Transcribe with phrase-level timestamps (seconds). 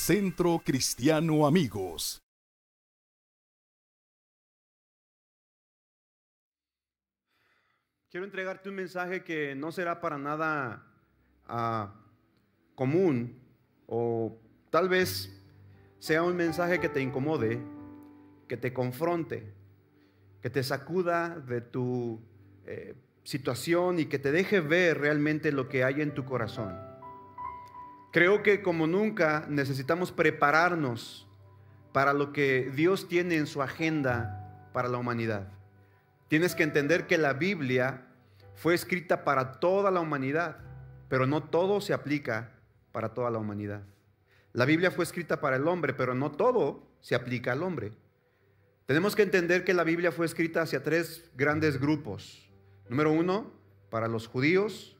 [0.00, 2.22] Centro Cristiano Amigos.
[8.10, 10.86] Quiero entregarte un mensaje que no será para nada
[11.46, 11.94] ah,
[12.74, 13.38] común
[13.86, 14.40] o
[14.70, 15.38] tal vez
[15.98, 17.62] sea un mensaje que te incomode,
[18.48, 19.52] que te confronte,
[20.40, 22.18] que te sacuda de tu
[22.64, 26.89] eh, situación y que te deje ver realmente lo que hay en tu corazón.
[28.12, 31.28] Creo que como nunca necesitamos prepararnos
[31.92, 35.48] para lo que Dios tiene en su agenda para la humanidad.
[36.28, 38.06] Tienes que entender que la Biblia
[38.54, 40.58] fue escrita para toda la humanidad,
[41.08, 42.52] pero no todo se aplica
[42.92, 43.82] para toda la humanidad.
[44.52, 47.92] La Biblia fue escrita para el hombre, pero no todo se aplica al hombre.
[48.86, 52.50] Tenemos que entender que la Biblia fue escrita hacia tres grandes grupos.
[52.88, 53.52] Número uno,
[53.88, 54.96] para los judíos.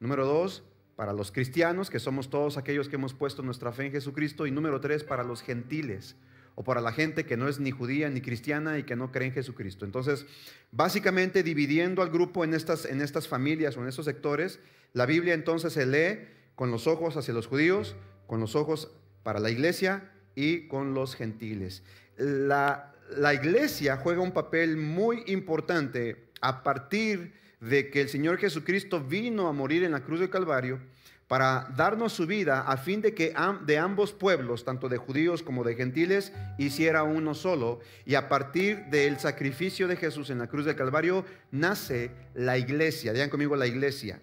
[0.00, 0.64] Número dos,
[0.96, 4.46] para los cristianos, que somos todos aquellos que hemos puesto nuestra fe en Jesucristo.
[4.46, 6.16] Y número tres, para los gentiles
[6.54, 9.28] o para la gente que no es ni judía ni cristiana y que no cree
[9.28, 9.84] en Jesucristo.
[9.84, 10.24] Entonces,
[10.72, 14.58] básicamente dividiendo al grupo en estas, en estas familias o en estos sectores,
[14.94, 17.94] la Biblia entonces se lee con los ojos hacia los judíos,
[18.26, 18.90] con los ojos
[19.22, 21.82] para la iglesia y con los gentiles.
[22.16, 27.45] La, la iglesia juega un papel muy importante a partir de
[27.90, 30.80] que el Señor Jesucristo vino a morir en la cruz del Calvario
[31.28, 33.34] para darnos su vida a fin de que
[33.66, 37.80] de ambos pueblos, tanto de judíos como de gentiles, hiciera uno solo.
[38.04, 43.12] Y a partir del sacrificio de Jesús en la cruz del Calvario, nace la iglesia.
[43.12, 44.20] Digan conmigo la iglesia.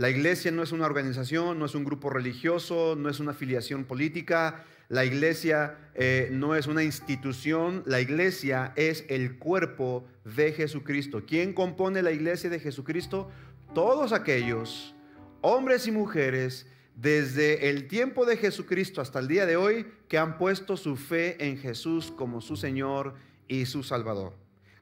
[0.00, 3.84] La iglesia no es una organización, no es un grupo religioso, no es una afiliación
[3.84, 4.64] política.
[4.88, 11.24] La iglesia eh, no es una institución, la iglesia es el cuerpo de Jesucristo.
[11.26, 13.30] ¿Quién compone la iglesia de Jesucristo?
[13.74, 14.94] Todos aquellos
[15.42, 20.38] hombres y mujeres desde el tiempo de Jesucristo hasta el día de hoy que han
[20.38, 23.16] puesto su fe en Jesús como su Señor
[23.48, 24.32] y su Salvador.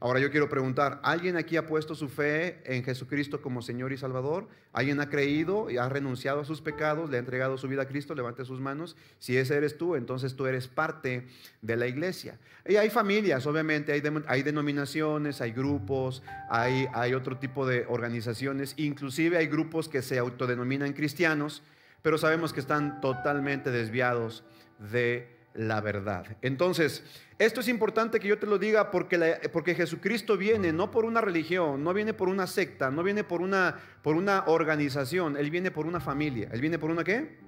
[0.00, 3.96] Ahora yo quiero preguntar, ¿alguien aquí ha puesto su fe en Jesucristo como Señor y
[3.96, 4.46] Salvador?
[4.72, 7.88] ¿Alguien ha creído y ha renunciado a sus pecados, le ha entregado su vida a
[7.88, 8.14] Cristo?
[8.14, 8.96] Levante sus manos.
[9.18, 11.26] Si ese eres tú, entonces tú eres parte
[11.62, 12.38] de la iglesia.
[12.64, 19.36] Y hay familias, obviamente, hay, denominaciones, hay grupos, hay, hay otro tipo de organizaciones, inclusive
[19.36, 21.64] hay grupos que se autodenominan cristianos,
[22.02, 24.44] pero sabemos que están totalmente desviados
[24.78, 26.24] de la verdad.
[26.40, 27.02] Entonces,
[27.38, 31.20] esto es importante que yo te lo diga porque, porque Jesucristo viene no por una
[31.20, 35.72] religión, no viene por una secta, no viene por una, por una organización, Él viene
[35.72, 36.48] por una familia.
[36.52, 37.38] ¿Él viene por una qué?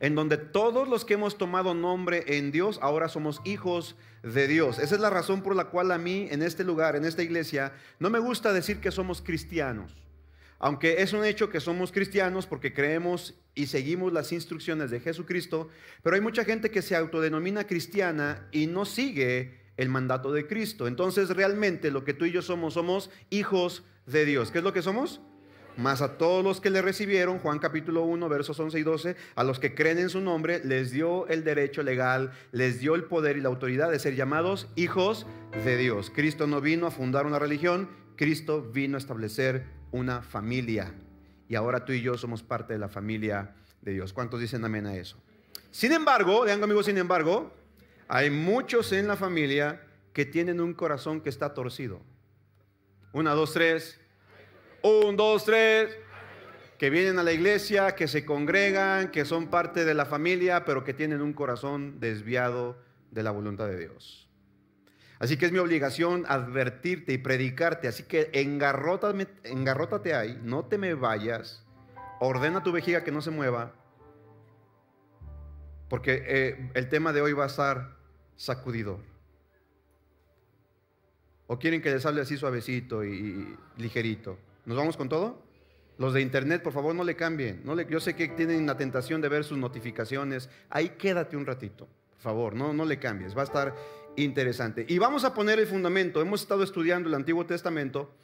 [0.00, 3.94] En donde todos los que hemos tomado nombre en Dios ahora somos hijos
[4.24, 4.80] de Dios.
[4.80, 7.72] Esa es la razón por la cual a mí en este lugar, en esta iglesia,
[8.00, 10.01] no me gusta decir que somos cristianos.
[10.62, 15.68] Aunque es un hecho que somos cristianos porque creemos y seguimos las instrucciones de Jesucristo,
[16.04, 20.86] pero hay mucha gente que se autodenomina cristiana y no sigue el mandato de Cristo.
[20.86, 24.52] Entonces realmente lo que tú y yo somos, somos hijos de Dios.
[24.52, 25.20] ¿Qué es lo que somos?
[25.76, 29.42] Más a todos los que le recibieron, Juan capítulo 1, versos 11 y 12, a
[29.42, 33.36] los que creen en su nombre, les dio el derecho legal, les dio el poder
[33.36, 35.26] y la autoridad de ser llamados hijos
[35.64, 36.12] de Dios.
[36.14, 40.92] Cristo no vino a fundar una religión, Cristo vino a establecer una familia.
[41.48, 44.12] Y ahora tú y yo somos parte de la familia de Dios.
[44.12, 45.16] ¿Cuántos dicen amén a eso?
[45.70, 47.52] Sin embargo, vean conmigo, sin embargo,
[48.08, 49.80] hay muchos en la familia
[50.12, 52.00] que tienen un corazón que está torcido.
[53.12, 53.98] Una, dos, tres.
[54.82, 55.96] Un, dos, tres.
[56.78, 60.84] Que vienen a la iglesia, que se congregan, que son parte de la familia, pero
[60.84, 62.76] que tienen un corazón desviado
[63.10, 64.28] de la voluntad de Dios.
[65.22, 67.86] Así que es mi obligación advertirte y predicarte.
[67.86, 71.64] Así que engarrótate ahí, no te me vayas.
[72.18, 73.72] Ordena tu vejiga que no se mueva.
[75.88, 77.96] Porque eh, el tema de hoy va a estar
[78.34, 78.98] sacudidor.
[81.46, 84.36] ¿O quieren que les hable así suavecito y, ligerito?
[84.64, 85.40] ¿Nos vamos con todo?
[85.98, 87.62] Los de internet, por favor, no le cambien.
[87.88, 90.50] Yo sé que tienen la tentación de ver sus notificaciones.
[90.68, 93.36] Ahí quédate un ratito, por favor, no, no le cambies.
[93.36, 93.76] Va a estar
[94.16, 94.84] interesante.
[94.88, 96.20] Y vamos a poner el fundamento.
[96.20, 98.14] Hemos estado estudiando el Antiguo Testamento,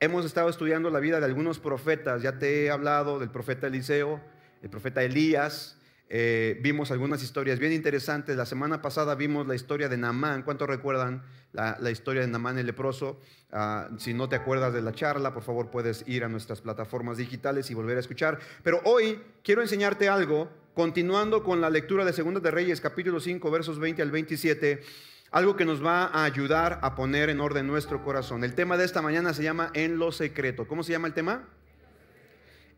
[0.00, 2.22] hemos estado estudiando la vida de algunos profetas.
[2.22, 4.20] Ya te he hablado del profeta Eliseo,
[4.62, 5.76] el profeta Elías.
[6.10, 8.36] Eh, vimos algunas historias bien interesantes.
[8.36, 10.42] La semana pasada vimos la historia de Naamán.
[10.42, 11.22] ¿Cuántos recuerdan
[11.52, 13.20] la, historia de Naamán el leproso?
[13.52, 17.18] Ah, si no te acuerdas de la charla, por favor puedes ir a nuestras plataformas
[17.18, 18.38] digitales y volver a escuchar.
[18.62, 23.50] Pero hoy quiero enseñarte algo, continuando con la lectura de Segunda de Reyes, capítulo 5,
[23.50, 24.80] versos 20 al 27
[25.30, 28.44] algo que nos va a ayudar a poner en orden nuestro corazón.
[28.44, 30.66] El tema de esta mañana se llama En lo secreto.
[30.66, 31.48] ¿Cómo se llama el tema?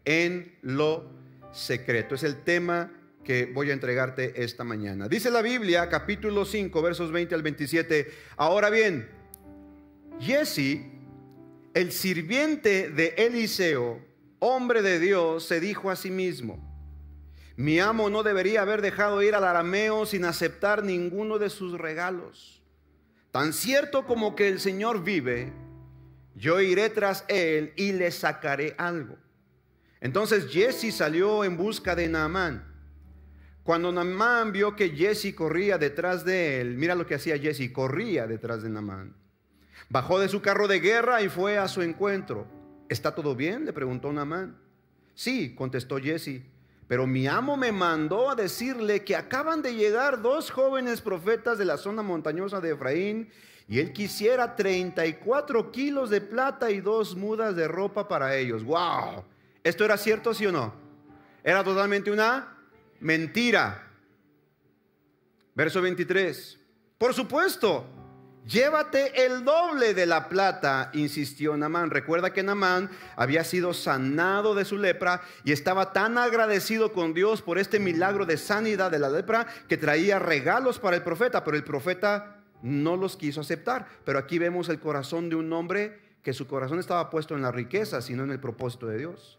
[0.04, 1.10] En lo
[1.52, 2.14] secreto.
[2.14, 2.90] Es el tema
[3.24, 5.08] que voy a entregarte esta mañana.
[5.08, 8.10] Dice la Biblia, capítulo 5, versos 20 al 27.
[8.36, 9.08] Ahora bien,
[10.18, 10.80] Jesse,
[11.74, 14.00] el sirviente de Eliseo,
[14.40, 16.69] hombre de Dios, se dijo a sí mismo,
[17.60, 22.62] mi amo no debería haber dejado ir al arameo sin aceptar ninguno de sus regalos.
[23.32, 25.52] Tan cierto como que el Señor vive,
[26.34, 29.18] yo iré tras él y le sacaré algo.
[30.00, 32.64] Entonces Jesse salió en busca de Naamán.
[33.62, 38.26] Cuando Naamán vio que Jesse corría detrás de él, mira lo que hacía Jesse, corría
[38.26, 39.14] detrás de Naamán.
[39.90, 42.46] Bajó de su carro de guerra y fue a su encuentro.
[42.88, 43.66] ¿Está todo bien?
[43.66, 44.56] le preguntó Naamán.
[45.14, 46.40] Sí, contestó Jesse,
[46.90, 51.64] pero mi amo me mandó a decirle que acaban de llegar dos jóvenes profetas de
[51.64, 53.30] la zona montañosa de Efraín
[53.68, 58.64] y él quisiera 34 kilos de plata y dos mudas de ropa para ellos.
[58.64, 59.22] ¡Wow!
[59.62, 60.74] ¿Esto era cierto, sí o no?
[61.44, 62.58] Era totalmente una
[62.98, 63.86] mentira.
[65.54, 66.58] Verso 23.
[66.98, 67.84] Por supuesto,
[68.46, 71.90] llévate el doble de la plata, insistió Namán.
[71.90, 77.42] Recuerda que Namán había sido sanado de su lepra y estaba tan agradecido con Dios
[77.42, 81.56] por este milagro de sanidad de la lepra que traía regalos para el profeta, pero
[81.56, 83.86] el profeta no los quiso aceptar.
[84.04, 87.52] Pero aquí vemos el corazón de un hombre que su corazón estaba puesto en la
[87.52, 89.38] riqueza, sino en el propósito de Dios.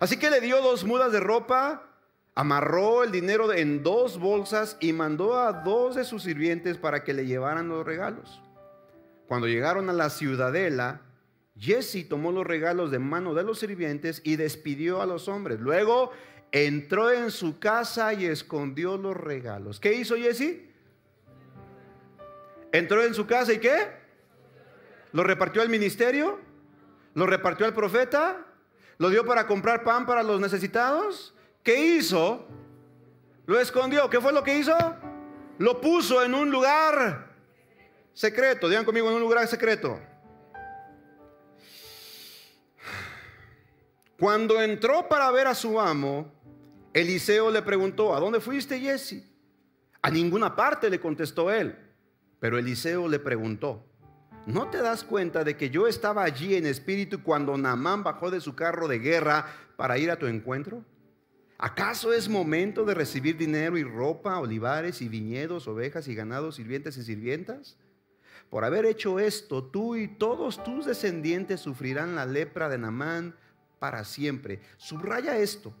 [0.00, 1.93] Así que le dio dos mudas de ropa,
[2.34, 7.14] amarró el dinero en dos bolsas y mandó a dos de sus sirvientes para que
[7.14, 8.42] le llevaran los regalos.
[9.26, 11.00] Cuando llegaron a la ciudadela,
[11.56, 15.60] Jesse tomó los regalos de mano de los sirvientes y despidió a los hombres.
[15.60, 16.10] Luego
[16.50, 19.78] entró en su casa y escondió los regalos.
[19.78, 20.60] ¿Qué hizo Jesse?
[22.72, 24.04] Entró en su casa y qué?
[25.12, 26.40] ¿Lo repartió al ministerio?
[27.14, 28.44] ¿Lo repartió al profeta?
[28.98, 31.33] ¿Lo dio para comprar pan para los necesitados?
[31.64, 32.46] ¿Qué hizo?
[33.46, 34.08] Lo escondió.
[34.10, 34.76] ¿Qué fue lo que hizo?
[35.58, 37.34] Lo puso en un lugar
[38.12, 38.68] secreto.
[38.68, 39.98] Digan conmigo, en un lugar secreto.
[44.18, 46.32] Cuando entró para ver a su amo,
[46.92, 49.24] Eliseo le preguntó, ¿a dónde fuiste, Jesse?
[50.02, 51.76] A ninguna parte, le contestó él.
[52.38, 53.84] Pero Eliseo le preguntó,
[54.46, 58.40] ¿No te das cuenta de que yo estaba allí en espíritu cuando Naamán bajó de
[58.42, 59.46] su carro de guerra
[59.76, 60.84] para ir a tu encuentro?
[61.64, 66.98] ¿Acaso es momento de recibir dinero y ropa, olivares y viñedos, ovejas y ganados, sirvientes
[66.98, 67.78] y sirvientas?
[68.50, 73.34] Por haber hecho esto, tú y todos tus descendientes sufrirán la lepra de Naamán
[73.78, 74.60] para siempre.
[74.76, 75.74] Subraya esto.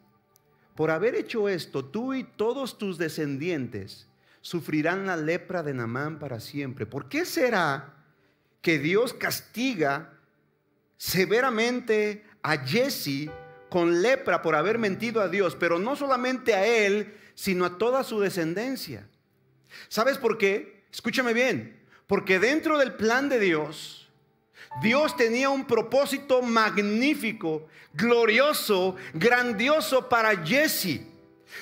[0.74, 4.08] Por haber hecho esto, tú y todos tus descendientes
[4.40, 6.86] sufrirán la lepra de Naamán para siempre.
[6.86, 8.06] ¿Por qué será
[8.62, 10.18] que Dios castiga
[10.96, 13.28] severamente a Jesse
[13.74, 18.04] con lepra por haber mentido a Dios, pero no solamente a él, sino a toda
[18.04, 19.08] su descendencia.
[19.88, 20.84] ¿Sabes por qué?
[20.92, 24.08] Escúchame bien, porque dentro del plan de Dios,
[24.80, 31.00] Dios tenía un propósito magnífico, glorioso, grandioso para Jesse.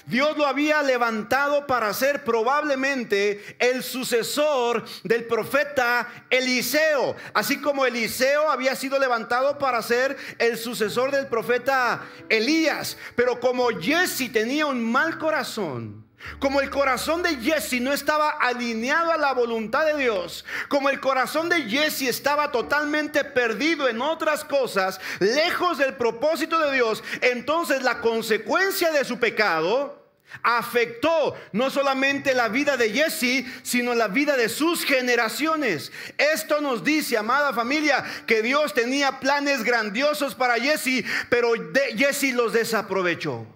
[0.07, 8.51] Dios lo había levantado para ser probablemente el sucesor del profeta Eliseo, así como Eliseo
[8.51, 12.97] había sido levantado para ser el sucesor del profeta Elías.
[13.17, 16.02] Pero como Jesse tenía un mal corazón,
[16.39, 21.01] como el corazón de Jesse no estaba alineado a la voluntad de Dios, como el
[21.01, 27.83] corazón de Jesse estaba totalmente perdido en otras cosas, lejos del propósito de Dios, entonces
[27.83, 30.03] la consecuencia de su pecado
[30.43, 35.93] afectó no solamente la vida de Jesse, sino la vida de sus generaciones.
[36.19, 41.53] Esto nos dice, amada familia, que Dios tenía planes grandiosos para Jesse, pero
[41.97, 43.47] Jesse los desaprovechó.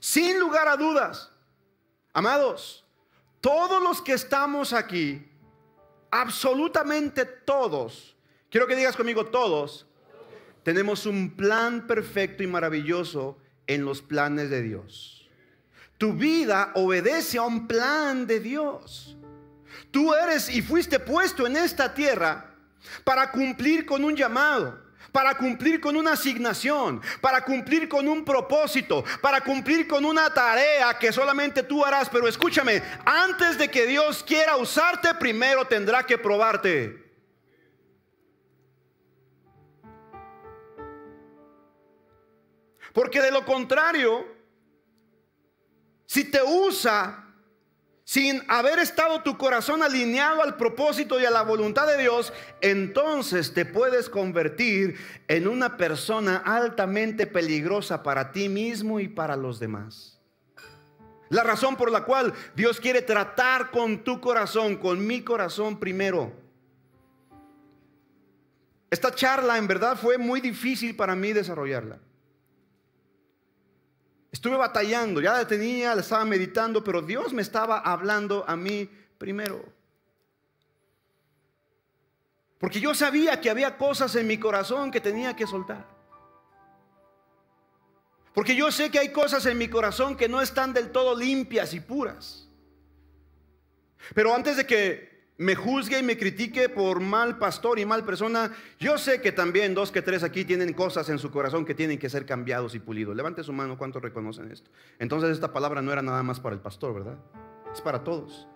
[0.00, 1.30] Sin lugar a dudas,
[2.14, 2.84] amados,
[3.40, 5.30] todos los que estamos aquí,
[6.10, 8.16] absolutamente todos,
[8.50, 9.86] quiero que digas conmigo todos,
[10.62, 15.28] tenemos un plan perfecto y maravilloso en los planes de Dios.
[15.98, 19.18] Tu vida obedece a un plan de Dios.
[19.90, 22.54] Tú eres y fuiste puesto en esta tierra
[23.04, 29.04] para cumplir con un llamado, para cumplir con una asignación, para cumplir con un propósito,
[29.20, 32.08] para cumplir con una tarea que solamente tú harás.
[32.08, 37.10] Pero escúchame, antes de que Dios quiera usarte, primero tendrá que probarte.
[42.92, 44.26] Porque de lo contrario,
[46.06, 47.29] si te usa
[48.10, 53.54] sin haber estado tu corazón alineado al propósito y a la voluntad de Dios, entonces
[53.54, 54.98] te puedes convertir
[55.28, 60.18] en una persona altamente peligrosa para ti mismo y para los demás.
[61.28, 66.32] La razón por la cual Dios quiere tratar con tu corazón, con mi corazón primero.
[68.90, 72.00] Esta charla en verdad fue muy difícil para mí desarrollarla.
[74.32, 78.88] Estuve batallando, ya la tenía, la estaba meditando, pero Dios me estaba hablando a mí
[79.18, 79.64] primero.
[82.58, 85.84] Porque yo sabía que había cosas en mi corazón que tenía que soltar.
[88.34, 91.74] Porque yo sé que hay cosas en mi corazón que no están del todo limpias
[91.74, 92.48] y puras.
[94.14, 95.09] Pero antes de que
[95.40, 99.72] me juzgue y me critique por mal pastor y mal persona, yo sé que también
[99.72, 102.78] dos que tres aquí tienen cosas en su corazón que tienen que ser cambiados y
[102.78, 103.16] pulidos.
[103.16, 104.70] Levante su mano, ¿cuántos reconocen esto?
[104.98, 107.18] Entonces esta palabra no era nada más para el pastor, ¿verdad?
[107.72, 108.46] Es para todos.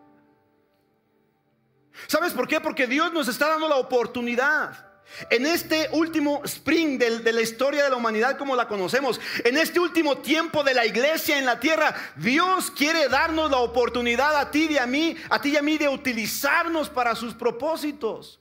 [2.06, 2.60] ¿Sabes por qué?
[2.60, 4.93] Porque Dios nos está dando la oportunidad
[5.30, 9.78] en este último spring de, la historia de la humanidad como la conocemos, en este
[9.78, 14.68] último tiempo de la iglesia en la tierra, Dios quiere darnos la oportunidad a ti
[14.70, 18.40] y a mí, a ti y a mí de utilizarnos para sus propósitos.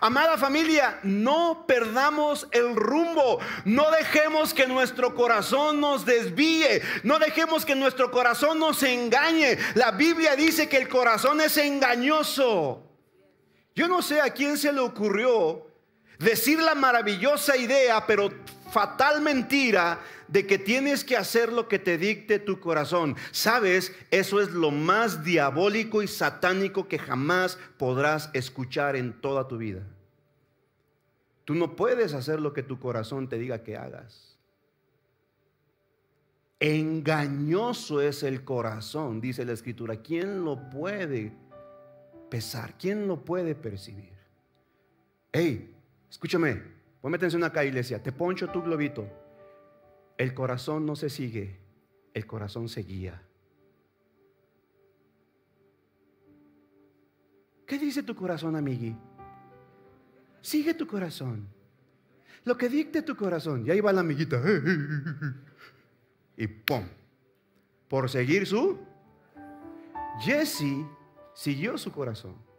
[0.00, 7.64] Amada familia, no perdamos el rumbo, no dejemos que nuestro corazón nos desvíe, no dejemos
[7.64, 9.58] que nuestro corazón nos engañe.
[9.74, 12.82] La Biblia dice que el corazón es engañoso.
[13.74, 15.73] Yo no sé a quién se le ocurrió
[16.24, 18.30] Decir la maravillosa idea, pero
[18.70, 23.14] fatal mentira de que tienes que hacer lo que te dicte tu corazón.
[23.30, 29.58] Sabes, eso es lo más diabólico y satánico que jamás podrás escuchar en toda tu
[29.58, 29.82] vida.
[31.44, 34.38] Tú no puedes hacer lo que tu corazón te diga que hagas.
[36.58, 39.96] Engañoso es el corazón, dice la escritura.
[39.96, 41.36] ¿Quién lo puede
[42.30, 42.78] pesar?
[42.78, 44.14] ¿Quién lo puede percibir?
[45.30, 45.73] Hey,
[46.14, 46.62] Escúchame,
[47.00, 48.00] ponme atención acá, iglesia.
[48.00, 49.04] Te poncho tu globito.
[50.16, 51.58] El corazón no se sigue,
[52.14, 53.20] el corazón se guía.
[57.66, 58.96] ¿Qué dice tu corazón, amigui?
[60.40, 61.48] Sigue tu corazón.
[62.44, 63.66] Lo que dicte tu corazón.
[63.66, 64.40] Y ahí va la amiguita.
[66.36, 66.84] Y ¡pum!
[67.88, 68.78] Por seguir su...
[70.20, 70.86] Jesse
[71.34, 72.53] siguió su corazón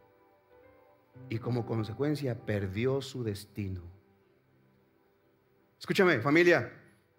[1.29, 3.81] y como consecuencia perdió su destino.
[5.79, 6.72] Escúchame, familia,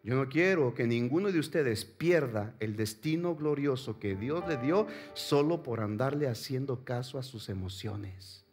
[0.03, 4.87] yo no quiero que ninguno de ustedes pierda el destino glorioso que Dios le dio
[5.15, 8.45] solo por andarle haciendo caso a sus emociones.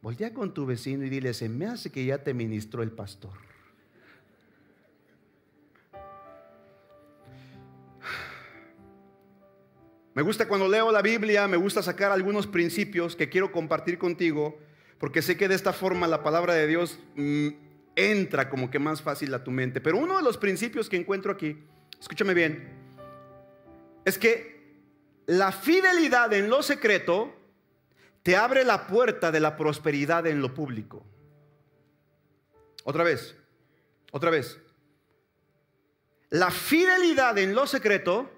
[0.00, 3.53] Voltea con tu vecino y dile, se me hace que ya te ministró el pastor.
[10.14, 14.56] Me gusta cuando leo la Biblia, me gusta sacar algunos principios que quiero compartir contigo,
[14.98, 17.48] porque sé que de esta forma la palabra de Dios mm,
[17.96, 19.80] entra como que más fácil a tu mente.
[19.80, 21.58] Pero uno de los principios que encuentro aquí,
[22.00, 22.68] escúchame bien,
[24.04, 24.54] es que
[25.26, 27.34] la fidelidad en lo secreto
[28.22, 31.04] te abre la puerta de la prosperidad en lo público.
[32.84, 33.34] Otra vez,
[34.12, 34.60] otra vez.
[36.30, 38.30] La fidelidad en lo secreto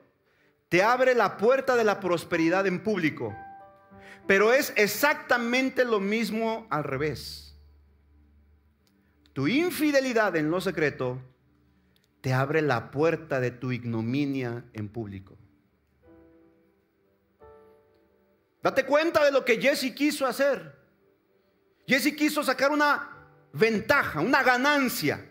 [0.68, 3.35] te abre la puerta de la prosperidad en público.
[4.26, 7.54] Pero es exactamente lo mismo al revés.
[9.32, 11.20] Tu infidelidad en lo secreto
[12.20, 15.37] te abre la puerta de tu ignominia en público.
[18.62, 20.75] Date cuenta de lo que Jesse quiso hacer.
[21.87, 23.11] Jesse quiso sacar una
[23.52, 25.25] ventaja, una ganancia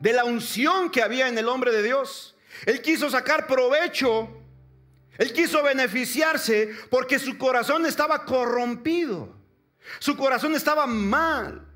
[0.00, 2.36] de la unción que había en el hombre de Dios.
[2.66, 4.41] Él quiso sacar provecho
[5.18, 9.34] él quiso beneficiarse porque su corazón estaba corrompido.
[9.98, 11.68] Su corazón estaba mal.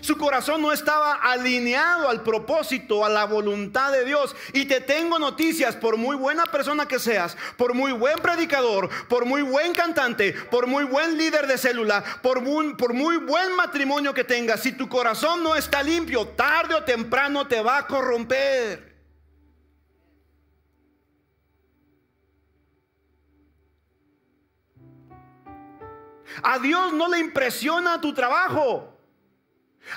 [0.00, 4.34] Su corazón no estaba alineado al propósito, a la voluntad de Dios.
[4.52, 9.24] Y te tengo noticias, por muy buena persona que seas, por muy buen predicador, por
[9.24, 14.60] muy buen cantante, por muy buen líder de célula, por muy, buen matrimonio que tengas,
[14.60, 18.87] si tu corazón no está limpio, tarde o temprano te va a corromper.
[26.42, 28.94] A Dios no le impresiona tu trabajo.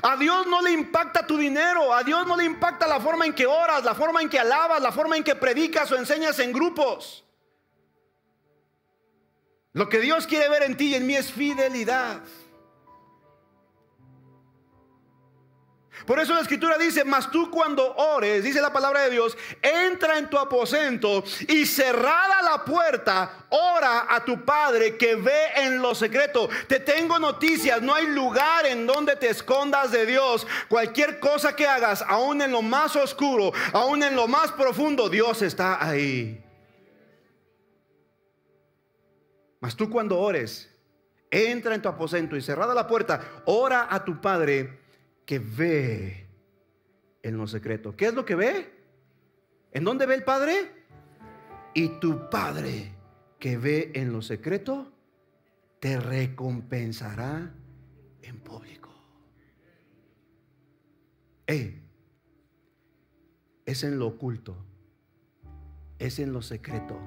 [0.01, 1.93] A Dios no le impacta tu dinero.
[1.93, 4.81] A Dios no le impacta la forma en que oras, la forma en que alabas,
[4.81, 7.25] la forma en que predicas o enseñas en grupos.
[9.73, 12.21] Lo que Dios quiere ver en ti y en mí es fidelidad.
[16.05, 20.17] Por eso la escritura dice, mas tú cuando ores, dice la palabra de Dios, entra
[20.17, 25.93] en tu aposento y cerrada la puerta, ora a tu Padre que ve en lo
[25.93, 26.49] secreto.
[26.67, 30.47] Te tengo noticias, no hay lugar en donde te escondas de Dios.
[30.67, 35.41] Cualquier cosa que hagas, aún en lo más oscuro, aún en lo más profundo, Dios
[35.41, 36.43] está ahí.
[39.59, 40.69] Mas tú cuando ores,
[41.29, 44.80] entra en tu aposento y cerrada la puerta, ora a tu Padre
[45.25, 46.27] que ve
[47.23, 47.95] en lo secreto.
[47.95, 48.71] ¿Qué es lo que ve?
[49.71, 50.71] ¿En dónde ve el Padre?
[51.73, 52.91] Y tu Padre
[53.39, 54.91] que ve en lo secreto,
[55.79, 57.53] te recompensará
[58.21, 58.81] en público.
[63.71, 64.55] es en lo oculto,
[65.99, 66.99] es en lo secreto,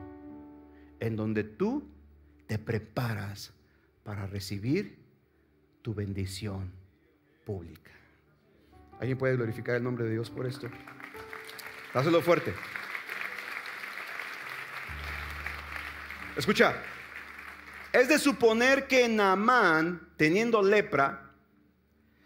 [1.00, 1.85] en donde tú
[2.47, 3.52] te preparas
[4.02, 4.99] para recibir
[5.83, 6.73] tu bendición
[7.44, 7.92] pública.
[9.00, 10.68] ¿Alguien puede glorificar el nombre de Dios por esto?
[11.92, 12.54] Dáselo fuerte.
[16.36, 16.74] Escucha,
[17.92, 21.30] es de suponer que Naamán, teniendo lepra,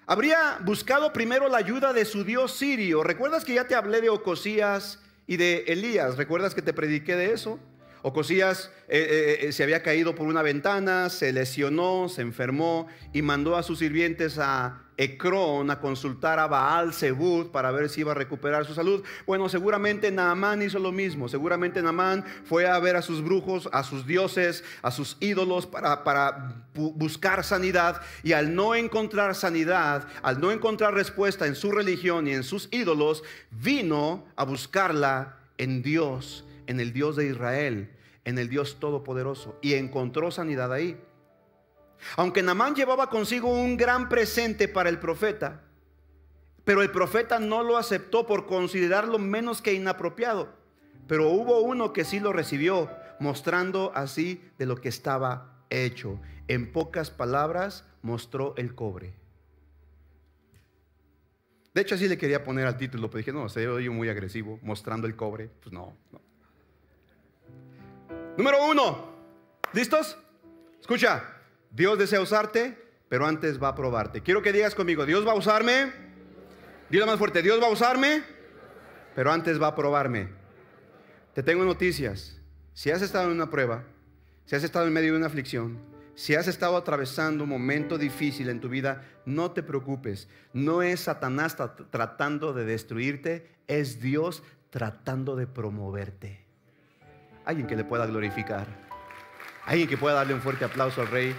[0.06, 3.02] habría buscado primero la ayuda de su dios sirio.
[3.02, 6.16] ¿Recuerdas que ya te hablé de Ocosías y de Elías?
[6.16, 7.60] ¿Recuerdas que te prediqué de eso?
[8.00, 8.98] Ocosías eh,
[9.42, 13.62] eh, eh, se había caído por una ventana, se lesionó, se enfermó y mandó a
[13.62, 18.66] sus sirvientes a Ecrón a consultar a Baal Zebud para ver si iba a recuperar
[18.66, 19.04] su salud.
[19.26, 21.28] Bueno, seguramente Naamán hizo lo mismo.
[21.28, 26.02] Seguramente Naamán fue a ver a sus brujos, a sus dioses, a sus ídolos para,
[26.02, 28.02] para buscar sanidad.
[28.24, 32.68] Y al no encontrar sanidad, al no encontrar respuesta en su religión y en sus
[32.72, 37.88] ídolos, vino a buscarla en Dios, en el Dios de Israel,
[38.24, 39.56] en el Dios Todopoderoso.
[39.62, 41.00] Y encontró sanidad ahí.
[42.16, 45.62] Aunque Namán llevaba consigo un gran presente para el profeta,
[46.64, 50.50] pero el profeta no lo aceptó por considerarlo menos que inapropiado.
[51.06, 56.20] Pero hubo uno que sí lo recibió, mostrando así de lo que estaba hecho.
[56.46, 59.14] En pocas palabras, mostró el cobre.
[61.72, 64.58] De hecho, así le quería poner al título, pero dije, no, se oye muy agresivo,
[64.62, 65.48] mostrando el cobre.
[65.62, 66.20] Pues no, no.
[68.36, 69.12] Número uno,
[69.72, 70.18] ¿listos?
[70.80, 71.37] Escucha,
[71.78, 72.76] Dios desea usarte,
[73.08, 74.20] pero antes va a probarte.
[74.20, 75.92] Quiero que digas conmigo, Dios va a usarme.
[76.90, 78.24] Dile más fuerte, Dios va a usarme,
[79.14, 80.28] pero antes va a probarme.
[81.34, 82.40] Te tengo noticias.
[82.72, 83.84] Si has estado en una prueba,
[84.44, 85.78] si has estado en medio de una aflicción,
[86.16, 90.28] si has estado atravesando un momento difícil en tu vida, no te preocupes.
[90.52, 91.56] No es Satanás
[91.92, 96.44] tratando de destruirte, es Dios tratando de promoverte.
[97.44, 98.66] Alguien que le pueda glorificar.
[99.64, 101.36] Alguien que pueda darle un fuerte aplauso al rey.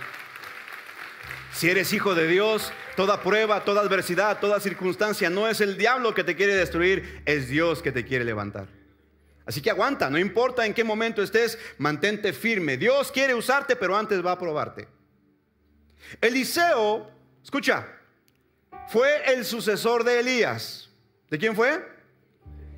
[1.59, 6.13] Si eres hijo de Dios, toda prueba, toda adversidad, toda circunstancia, no es el diablo
[6.13, 8.69] que te quiere destruir, es Dios que te quiere levantar.
[9.45, 12.77] Así que aguanta, no importa en qué momento estés, mantente firme.
[12.77, 14.87] Dios quiere usarte, pero antes va a probarte.
[16.21, 17.11] Eliseo,
[17.43, 17.85] escucha,
[18.87, 20.89] fue el sucesor de Elías.
[21.29, 21.85] ¿De quién fue?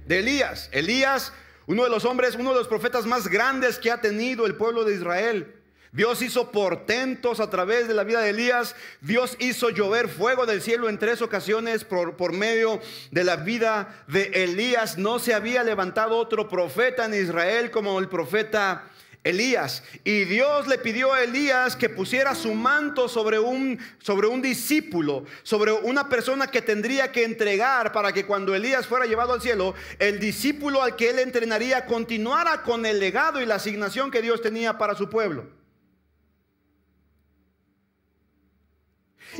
[0.07, 0.71] De Elías.
[0.71, 1.31] Elías,
[1.67, 4.83] uno de los hombres, uno de los profetas más grandes que ha tenido el pueblo
[4.85, 5.60] de Israel.
[5.93, 8.75] Dios hizo portentos a través de la vida de Elías.
[9.01, 12.79] Dios hizo llover fuego del cielo en tres ocasiones por, por, medio
[13.11, 14.97] de la vida de Elías.
[14.97, 18.85] No se había levantado otro profeta en Israel como el profeta
[19.25, 19.83] Elías.
[20.05, 25.25] Y Dios le pidió a Elías que pusiera su manto sobre un, sobre un discípulo,
[25.43, 29.75] sobre una persona que tendría que entregar para que cuando Elías fuera llevado al cielo,
[29.99, 34.41] el discípulo al que él entrenaría continuara con el legado y la asignación que Dios
[34.41, 35.60] tenía para su pueblo.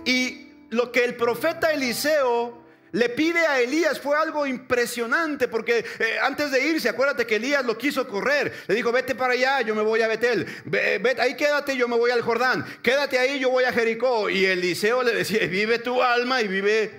[0.05, 2.61] Y lo que el profeta Eliseo
[2.93, 7.65] le pide a Elías fue algo impresionante porque eh, antes de irse, acuérdate que Elías
[7.65, 8.51] lo quiso correr.
[8.67, 10.45] Le dijo, vete para allá, yo me voy a Betel.
[10.65, 12.65] Vete, ahí quédate, yo me voy al Jordán.
[12.81, 14.29] Quédate ahí, yo voy a Jericó.
[14.29, 16.91] Y Eliseo le decía, vive tu alma y vive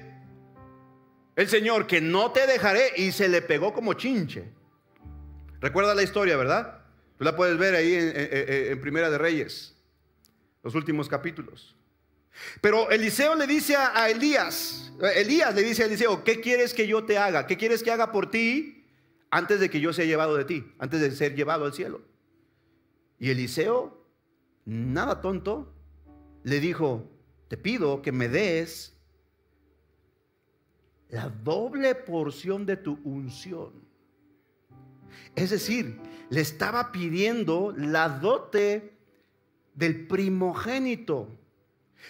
[1.37, 2.93] el Señor, que no te dejaré.
[2.97, 4.45] Y se le pegó como chinche.
[5.61, 6.79] Recuerda la historia, ¿verdad?
[7.19, 9.77] Tú la puedes ver ahí en Primera de Reyes,
[10.63, 11.77] los últimos capítulos.
[12.61, 17.05] Pero Eliseo le dice a, Elías, Elías le dice a Eliseo, ¿qué quieres que yo
[17.05, 17.47] te haga?
[17.47, 18.87] ¿Qué quieres que haga por ti
[19.31, 20.65] antes de que yo sea llevado de ti?
[20.79, 22.03] Antes de ser llevado al cielo.
[23.19, 24.05] Y Eliseo,
[24.65, 25.73] nada tonto,
[26.43, 27.09] le dijo,
[27.49, 28.93] te pido que me des
[31.09, 33.71] la doble porción de tu unción.
[35.37, 38.97] Es decir, le estaba pidiendo la dote
[39.75, 41.29] del primogénito.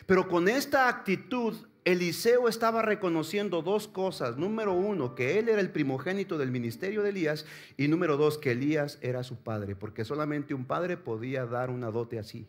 [0.06, 4.36] Pero con esta actitud Eliseo estaba reconociendo dos cosas.
[4.36, 7.44] Número uno, que él era el primogénito del ministerio de Elías.
[7.76, 11.90] Y número dos, que Elías era su padre, porque solamente un padre podía dar una
[11.90, 12.46] dote así.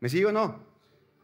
[0.00, 0.62] ¿Me sigue o no?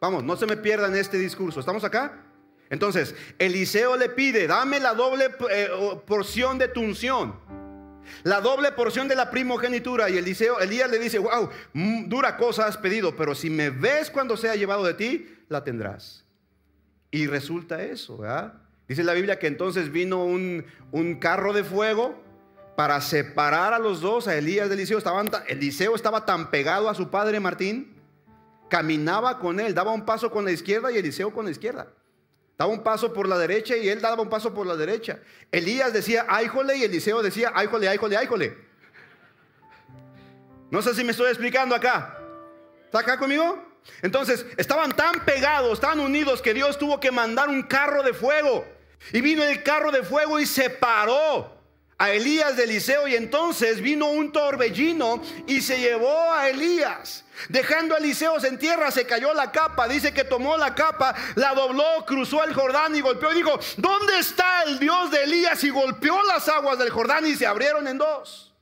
[0.01, 1.61] Vamos, no se me pierdan este discurso.
[1.61, 2.25] ¿Estamos acá?
[2.71, 5.69] Entonces, Eliseo le pide, dame la doble eh,
[6.07, 7.35] porción de tu unción.
[8.23, 10.11] La doble porción de la primogenitura.
[10.11, 14.11] Y Eliseo, Elías le dice, wow, mm, dura cosa has pedido, pero si me ves
[14.11, 16.25] cuando sea llevado de ti, la tendrás.
[17.11, 18.55] Y resulta eso, ¿verdad?
[18.89, 20.65] Dice la Biblia que entonces vino un,
[21.21, 22.21] carro de fuego
[22.77, 24.99] para separar a los dos, a Elías de Eliseo.
[24.99, 27.95] Estaban, Eliseo estaba tan pegado a su padre Martín,
[28.69, 31.89] caminaba con él, daba un paso con la izquierda y Eliseo con la izquierda.
[32.61, 35.19] Daba un paso por la derecha y él daba un paso por la derecha.
[35.51, 38.59] Elías decía, ayjole, y Eliseo decía, ayjole, ayjole, ayjole.
[40.71, 42.19] No sé si me estoy explicando acá.
[42.85, 43.59] ¿Está acá conmigo?
[44.03, 48.67] Entonces, estaban tan pegados, tan unidos, que Dios tuvo que mandar un carro de fuego.
[49.11, 51.60] Y vino el carro de fuego y separó
[52.01, 57.25] a Elías de Eliseo y entonces vino un torbellino y se llevó a Elías.
[57.51, 59.87] Dejando a Eliseo en tierra, se cayó la capa.
[59.87, 63.31] Dice que tomó la capa, la dobló, cruzó el Jordán y golpeó.
[63.33, 65.63] Y dijo, ¿dónde está el Dios de Elías?
[65.63, 68.55] Y golpeó las aguas del Jordán y se abrieron en dos.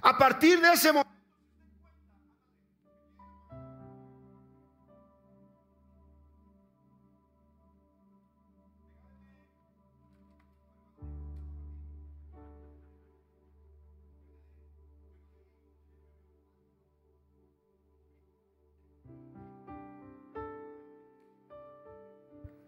[0.00, 1.15] A partir de ese momento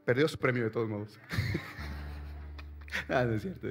[0.09, 1.19] Perdió su premio de todos modos.
[3.11, 3.69] ah, no es cierto.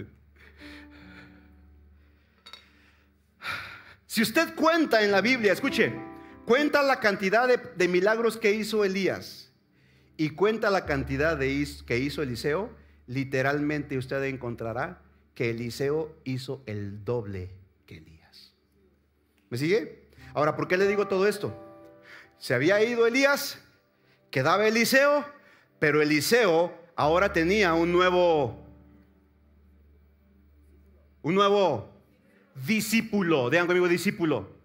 [4.06, 5.92] Si usted cuenta en la Biblia, escuche,
[6.46, 9.52] cuenta la cantidad de, milagros que hizo Elías
[10.16, 12.70] y cuenta la cantidad de que hizo Eliseo,
[13.08, 15.02] literalmente usted encontrará
[15.34, 17.50] que Eliseo hizo el doble
[17.88, 18.54] que Elías.
[19.50, 20.08] ¿Me sigue?
[20.36, 21.52] Ahora, ¿por qué le digo todo esto?
[22.38, 23.60] Se había ido Elías,
[24.30, 25.36] quedaba Eliseo
[25.80, 28.66] pero Eliseo ahora tenía un nuevo,
[31.22, 31.94] un nuevo
[32.66, 33.50] discípulo.
[33.50, 34.58] Vean conmigo, discípulo.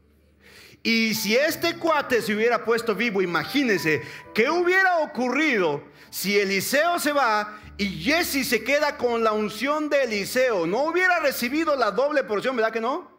[0.83, 4.03] Y si este cuate se hubiera puesto vivo, imagínense,
[4.35, 10.05] ¿qué hubiera ocurrido si Eliseo se va y Jesse se queda con la unción de
[10.05, 10.67] Eliseo?
[10.67, 13.13] No hubiera recibido la doble porción, ¿verdad que no?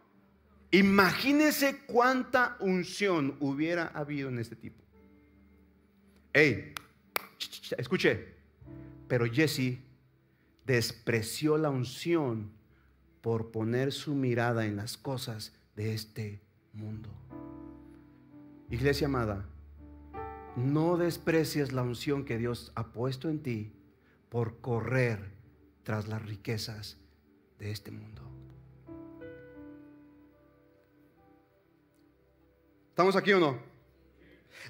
[0.72, 4.82] Imagínense cuánta unción hubiera habido en este tipo.
[6.32, 6.74] Hey,
[7.78, 8.34] escuche,
[9.08, 9.78] pero Jesse
[10.66, 12.50] despreció la unción
[13.20, 16.40] por poner su mirada en las cosas de este
[16.72, 17.08] mundo.
[18.70, 19.46] Iglesia amada,
[20.56, 23.72] no desprecies la unción que Dios ha puesto en ti
[24.28, 25.32] por correr
[25.82, 26.98] tras las riquezas
[27.58, 28.22] de este mundo.
[32.90, 33.73] ¿Estamos aquí o no?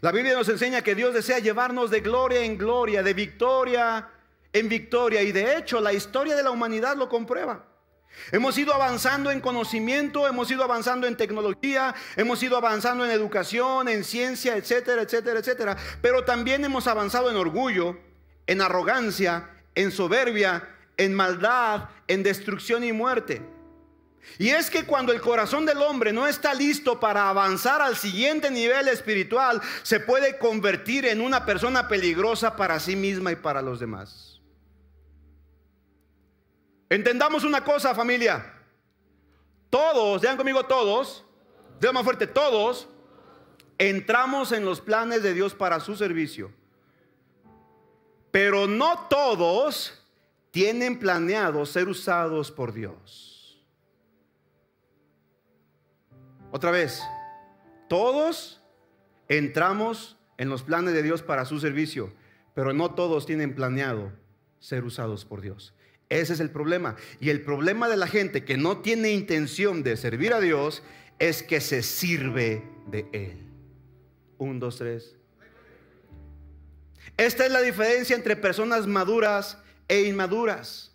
[0.00, 4.10] La Biblia nos enseña que Dios desea llevarnos de gloria en gloria, de victoria
[4.54, 5.22] en victoria.
[5.22, 7.66] Y de hecho la historia de la humanidad lo comprueba.
[8.30, 13.88] Hemos ido avanzando en conocimiento, hemos ido avanzando en tecnología, hemos ido avanzando en educación,
[13.88, 15.76] en ciencia, etcétera, etcétera, etcétera.
[16.00, 17.98] Pero también hemos avanzado en orgullo,
[18.46, 23.42] en arrogancia, en soberbia, en maldad, en destrucción y muerte.
[24.38, 28.50] Y es que cuando el corazón del hombre no está listo para avanzar al siguiente
[28.50, 33.80] nivel espiritual, se puede convertir en una persona peligrosa para sí misma y para los
[33.80, 34.40] demás.
[36.88, 38.52] Entendamos una cosa, familia.
[39.70, 41.24] Todos, vean conmigo todos,
[41.80, 42.88] digan más fuerte, todos
[43.78, 46.52] entramos en los planes de Dios para su servicio.
[48.30, 50.00] Pero no todos
[50.50, 53.33] tienen planeado ser usados por Dios.
[56.54, 57.02] Otra vez,
[57.88, 58.62] todos
[59.26, 62.12] entramos en los planes de Dios para su servicio,
[62.54, 64.12] pero no todos tienen planeado
[64.60, 65.74] ser usados por Dios.
[66.10, 66.94] Ese es el problema.
[67.18, 70.84] Y el problema de la gente que no tiene intención de servir a Dios
[71.18, 73.36] es que se sirve de Él.
[74.38, 75.16] Un, dos, tres.
[77.16, 80.93] Esta es la diferencia entre personas maduras e inmaduras.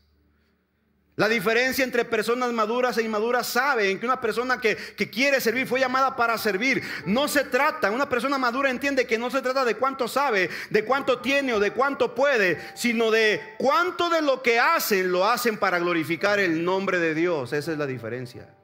[1.19, 4.77] La diferencia entre personas maduras e inmaduras saben que una persona que,
[5.11, 6.81] quiere servir fue llamada para servir.
[7.05, 10.85] No se trata, una persona madura entiende que no se trata de cuánto sabe, de
[10.85, 15.57] cuánto tiene o de cuánto puede, sino de cuánto de lo que hacen lo hacen
[15.57, 17.51] para glorificar el nombre de Dios.
[17.51, 18.55] Esa es la diferencia.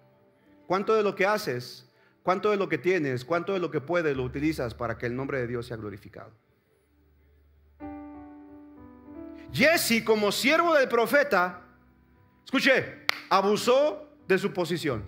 [0.66, 1.90] ¿Cuánto de lo que haces,
[2.24, 5.16] cuánto de lo que tienes, cuánto de lo que puedes lo utilizas para que el
[5.18, 6.32] nombre de Dios sea glorificado?
[9.52, 11.65] Jesse, como siervo del profeta,
[12.46, 15.04] escuche, abusó de su posición.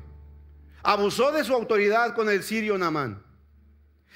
[0.84, 3.24] Abusó de su autoridad con el sirio Namán.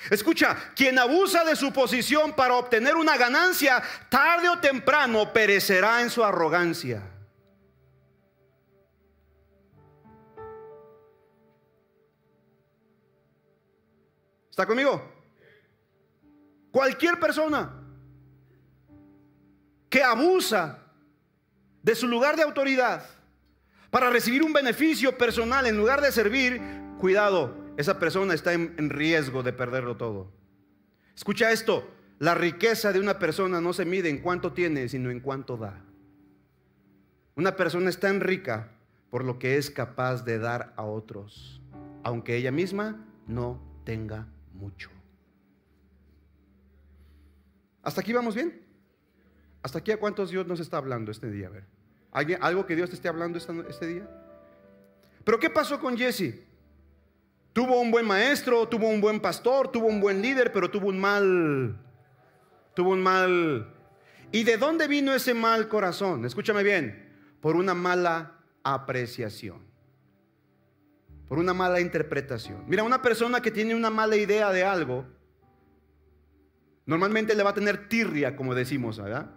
[0.10, 6.10] Escucha, quien abusa de su posición para obtener una ganancia, tarde o temprano perecerá en
[6.10, 7.04] su arrogancia.
[14.50, 15.02] ¿Está conmigo?
[16.72, 17.74] Cualquier persona
[19.90, 20.81] que abusa
[21.84, 23.04] de su lugar de autoridad
[23.90, 26.62] para recibir un beneficio personal en lugar de servir,
[26.98, 30.32] cuidado, esa persona está en, riesgo de perderlo todo.
[31.16, 31.90] Escucha esto,
[32.20, 35.84] la riqueza de una persona no se mide en cuánto tiene, sino en cuánto da.
[37.36, 38.72] Una persona es tan rica
[39.10, 41.62] por lo que es capaz de dar a otros,
[42.04, 44.90] aunque ella misma no tenga mucho.
[47.84, 48.71] ¿Hasta aquí vamos bien?
[49.64, 51.50] ¿Hasta aquí a cuántos Dios nos está hablando este día?
[51.50, 51.66] Ver.
[52.12, 54.10] ¿Algo que Dios te esté hablando este día?
[55.24, 56.36] Pero ¿qué pasó con Jesse?
[57.54, 61.00] Tuvo un buen maestro, tuvo un buen pastor, tuvo un buen líder, pero tuvo un
[61.00, 61.78] mal,
[62.74, 63.74] tuvo un mal.
[64.32, 66.26] ¿Y de dónde vino ese mal corazón?
[66.26, 67.10] Escúchame bien,
[67.42, 69.60] por una mala apreciación,
[71.28, 72.64] por una mala interpretación.
[72.68, 75.06] Mira, una persona que tiene una mala idea de algo,
[76.86, 79.30] normalmente le va a tener tirria, como decimos, ¿verdad?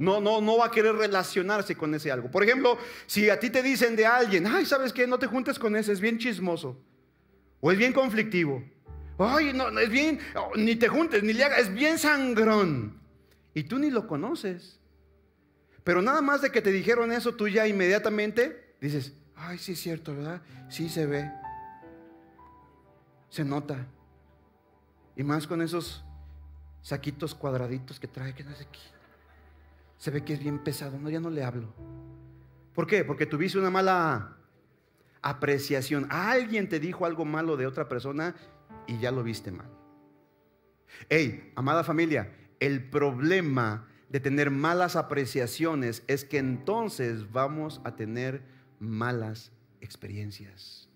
[0.00, 2.30] No, no, no va a querer relacionarse con ese algo.
[2.30, 5.06] Por ejemplo, si a ti te dicen de alguien, ay, ¿sabes qué?
[5.06, 6.82] No te juntes con ese, es bien chismoso.
[7.60, 8.64] O es bien conflictivo.
[9.18, 10.18] Ay, no, es bien,
[10.56, 12.98] ni te juntes, ni le hagas, es bien sangrón.
[13.52, 14.80] Y tú ni lo conoces.
[15.84, 19.80] Pero nada más de que te dijeron eso, tú ya inmediatamente dices, ay, sí es
[19.80, 20.40] cierto, ¿verdad?
[20.70, 21.30] Sí se ve.
[23.28, 23.86] Se nota.
[25.14, 26.02] Y más con esos
[26.80, 28.99] saquitos cuadraditos que trae, que no sé qué
[30.00, 31.74] se ve que es bien pesado, no, ya no le hablo.
[32.74, 33.04] ¿Por qué?
[33.04, 34.38] Porque tuviste una mala
[35.20, 36.06] apreciación.
[36.08, 38.34] Alguien te dijo algo malo de otra persona
[38.86, 39.68] y ya lo viste mal.
[41.10, 48.42] Hey, amada familia, el problema de tener malas apreciaciones es que entonces vamos a tener
[48.78, 50.89] malas experiencias.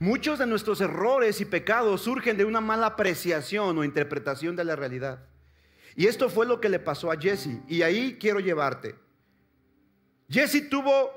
[0.00, 4.74] Muchos de nuestros errores y pecados surgen de una mala apreciación o interpretación de la
[4.74, 5.26] realidad.
[5.94, 7.60] Y esto fue lo que le pasó a Jesse.
[7.68, 8.94] Y ahí quiero llevarte.
[10.30, 11.10] Jesse tuvo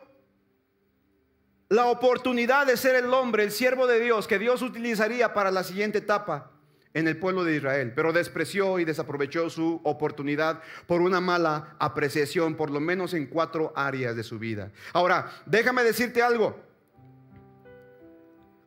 [1.70, 5.64] la oportunidad de ser el hombre, el siervo de Dios, que Dios utilizaría para la
[5.64, 6.52] siguiente etapa
[6.94, 12.56] en el pueblo de Israel, pero despreció y desaprovechó su oportunidad por una mala apreciación,
[12.56, 14.74] por lo menos en cuatro áreas de su vida.
[14.92, 16.73] Ahora, déjame decirte algo.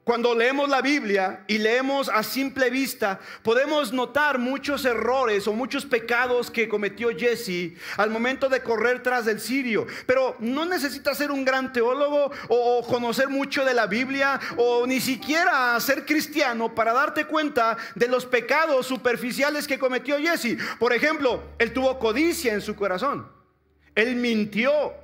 [0.06, 5.84] Cuando leemos la Biblia y leemos a simple vista, podemos notar muchos errores o muchos
[5.84, 9.84] pecados que cometió Jesse al momento de correr tras del sirio.
[10.06, 15.00] Pero no necesitas ser un gran teólogo o conocer mucho de la Biblia o ni
[15.00, 20.56] siquiera ser cristiano para darte cuenta de los pecados superficiales que cometió Jesse.
[20.78, 23.28] Por ejemplo, él tuvo codicia en su corazón.
[23.96, 24.94] Él mintió,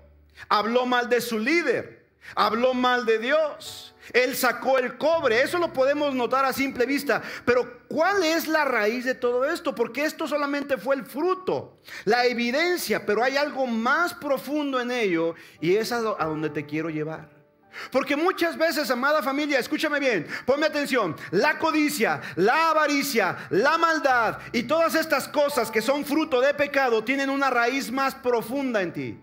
[0.48, 3.91] habló mal de su líder, habló mal de Dios.
[4.12, 7.22] Él sacó el cobre, eso lo podemos notar a simple vista.
[7.44, 9.74] Pero ¿cuál es la raíz de todo esto?
[9.74, 15.34] Porque esto solamente fue el fruto, la evidencia, pero hay algo más profundo en ello
[15.60, 17.42] y es a donde te quiero llevar.
[17.90, 24.38] Porque muchas veces, amada familia, escúchame bien, ponme atención, la codicia, la avaricia, la maldad
[24.52, 28.92] y todas estas cosas que son fruto de pecado tienen una raíz más profunda en
[28.92, 29.18] ti.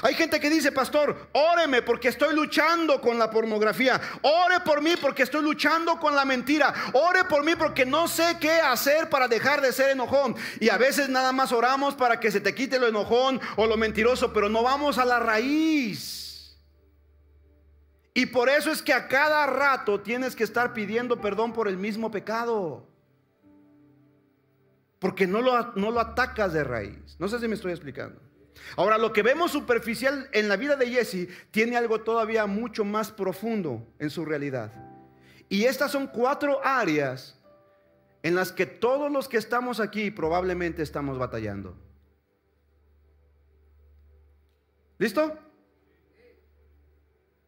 [0.00, 4.00] Hay gente que dice, pastor, óreme porque estoy luchando con la pornografía.
[4.22, 6.72] Ore por mí porque estoy luchando con la mentira.
[6.94, 10.34] Ore por mí porque no sé qué hacer para dejar de ser enojón.
[10.60, 13.76] Y a veces nada más oramos para que se te quite lo enojón o lo
[13.76, 16.56] mentiroso, pero no vamos a la raíz.
[18.14, 21.76] Y por eso es que a cada rato tienes que estar pidiendo perdón por el
[21.76, 22.86] mismo pecado.
[24.98, 27.16] Porque no lo, no lo atacas de raíz.
[27.18, 28.20] No sé si me estoy explicando.
[28.76, 33.10] Ahora, lo que vemos superficial en la vida de Jesse tiene algo todavía mucho más
[33.10, 34.72] profundo en su realidad.
[35.48, 37.38] Y estas son cuatro áreas
[38.22, 41.76] en las que todos los que estamos aquí probablemente estamos batallando.
[44.98, 45.36] ¿Listo?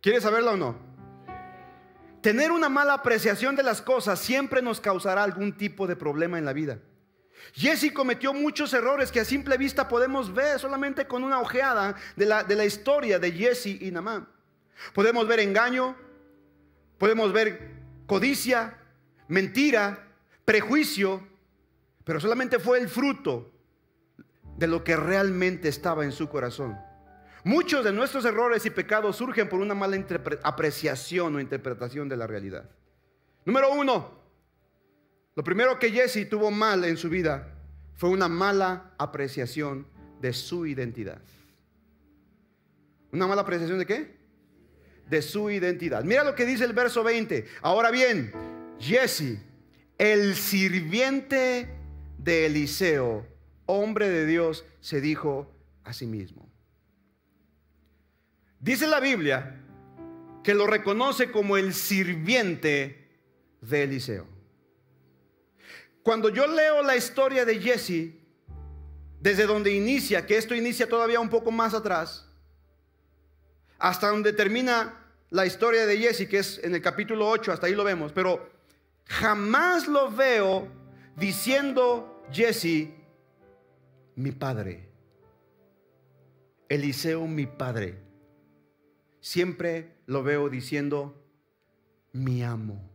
[0.00, 0.76] ¿Quieres saberlo o no?
[2.20, 6.44] Tener una mala apreciación de las cosas siempre nos causará algún tipo de problema en
[6.44, 6.80] la vida.
[7.52, 12.26] Jesse cometió muchos errores que a simple vista podemos ver solamente con una ojeada de
[12.26, 14.28] la, de la historia de Jesse y Namán.
[14.92, 15.96] Podemos ver engaño,
[16.98, 17.70] podemos ver
[18.06, 18.78] codicia,
[19.28, 20.08] mentira,
[20.44, 21.26] prejuicio,
[22.04, 23.50] pero solamente fue el fruto
[24.56, 26.78] de lo que realmente estaba en su corazón.
[27.44, 30.02] Muchos de nuestros errores y pecados surgen por una mala
[30.42, 32.70] apreciación o interpretación de la realidad.
[33.44, 34.23] Número uno,
[35.36, 37.52] lo primero que Jesse tuvo mal en su vida
[37.94, 39.86] fue una mala apreciación
[40.20, 41.20] de su identidad.
[43.12, 44.16] ¿Una mala apreciación de qué?
[45.08, 46.04] De su identidad.
[46.04, 47.46] Mira lo que dice el verso 20.
[47.62, 48.32] Ahora bien,
[48.78, 49.38] Jesse,
[49.98, 51.68] el sirviente
[52.18, 53.26] de Eliseo,
[53.66, 55.52] hombre de Dios, se dijo
[55.84, 56.50] a sí mismo.
[58.60, 59.60] Dice la Biblia
[60.42, 63.08] que lo reconoce como el sirviente
[63.60, 64.33] de Eliseo.
[66.04, 68.14] Cuando yo leo la historia de Jesse,
[69.20, 72.28] desde donde inicia, que esto inicia todavía un poco más atrás,
[73.78, 74.94] hasta donde termina
[75.30, 78.48] la historia de Jesse, que es en el capítulo 8, hasta ahí lo vemos, pero
[79.06, 80.68] jamás lo veo
[81.16, 82.90] diciendo Jesse,
[84.14, 84.88] mi padre,
[86.68, 88.04] Eliseo mi padre
[89.24, 91.14] siempre lo veo diciendo,
[92.12, 92.93] mi amo.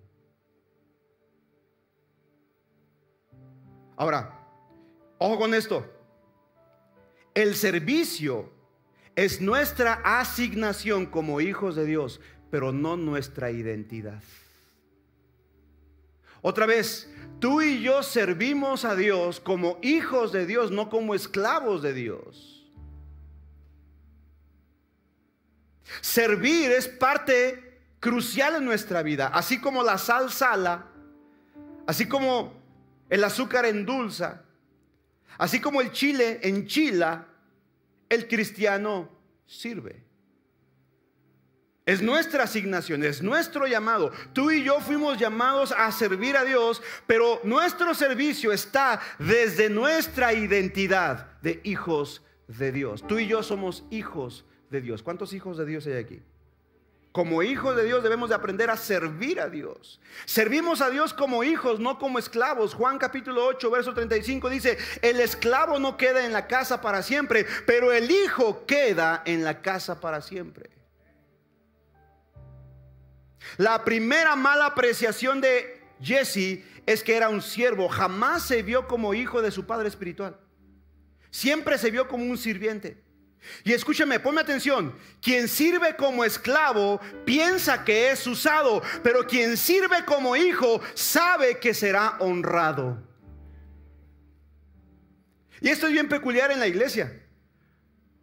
[4.00, 4.32] Ahora,
[5.18, 5.86] ojo con esto.
[7.34, 8.50] El servicio
[9.14, 14.24] es nuestra asignación como hijos de Dios, pero no nuestra identidad.
[16.42, 21.82] Otra vez, tú y yo servimos a Dios como hijos de Dios, no como esclavos
[21.82, 22.72] de Dios.
[26.00, 30.86] Servir es parte crucial en nuestra vida, así como la sal sala,
[31.86, 32.59] así como
[33.10, 34.44] el azúcar endulza,
[35.38, 37.28] así como el chile enchila,
[38.08, 39.10] el cristiano
[39.46, 40.04] sirve.
[41.86, 44.12] Es nuestra asignación, es nuestro llamado.
[44.34, 50.34] Tú y yo fuimos llamados a servir a Dios, pero nuestro servicio está desde nuestra
[50.34, 53.04] identidad de hijos de Dios.
[53.08, 55.02] Tú y yo somos hijos de Dios.
[55.02, 56.22] ¿Cuántos hijos de Dios hay aquí?
[57.12, 60.00] Como hijos de Dios debemos de aprender a servir a Dios.
[60.26, 62.76] Servimos a Dios como hijos, no como esclavos.
[62.76, 67.48] Juan capítulo 8, verso 35 dice, el esclavo no queda en la casa para siempre,
[67.66, 70.70] pero el hijo queda en la casa para siempre.
[73.58, 77.90] La primera mala apreciación de Jesse es que era un siervo.
[77.90, 80.40] Jamás se vio como hijo de su padre espiritual.
[81.32, 83.04] Siempre se vio como un sirviente.
[83.64, 84.94] Y escúchame, ponme atención.
[85.22, 91.74] Quien sirve como esclavo piensa que es usado, pero quien sirve como hijo sabe que
[91.74, 93.02] será honrado.
[95.62, 97.26] Y esto es bien peculiar en la iglesia.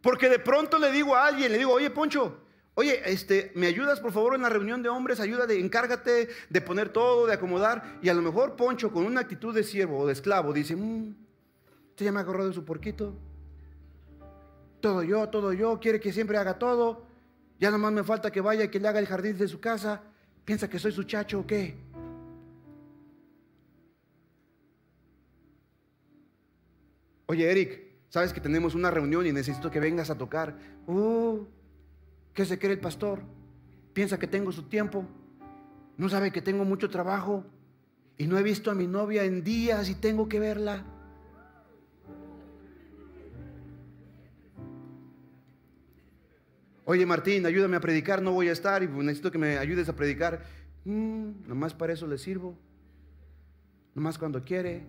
[0.00, 2.40] Porque de pronto le digo a alguien, le digo, oye Poncho,
[2.74, 5.20] oye, este, ¿me ayudas por favor en la reunión de hombres?
[5.20, 7.98] Ayuda de, encárgate de poner todo, de acomodar.
[8.02, 11.14] Y a lo mejor Poncho con una actitud de siervo o de esclavo dice, mmm,
[11.90, 13.18] este ya me de su porquito
[14.86, 17.02] todo yo, todo yo, quiere que siempre haga todo.
[17.58, 20.00] Ya nomás me falta que vaya y que le haga el jardín de su casa.
[20.44, 21.76] ¿Piensa que soy su chacho o qué?
[27.26, 30.56] Oye, Eric, sabes que tenemos una reunión y necesito que vengas a tocar.
[30.86, 31.40] Uh,
[32.32, 33.22] ¿qué se cree el pastor?
[33.92, 35.04] Piensa que tengo su tiempo.
[35.96, 37.44] No sabe que tengo mucho trabajo
[38.16, 40.84] y no he visto a mi novia en días y tengo que verla.
[46.88, 49.96] Oye Martín, ayúdame a predicar, no voy a estar y necesito que me ayudes a
[49.96, 50.44] predicar.
[50.84, 52.56] Mm, nomás para eso le sirvo.
[53.96, 54.84] Nomás cuando quiere,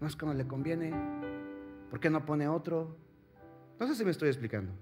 [0.00, 0.94] nomás cuando le conviene.
[1.90, 2.96] ¿Por qué no pone otro?
[3.78, 4.72] No sé si me estoy explicando.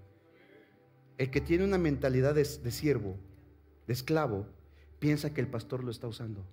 [1.17, 3.17] El que tiene una mentalidad de, de siervo,
[3.89, 4.47] de esclavo,
[5.01, 6.47] piensa que el pastor lo está usando.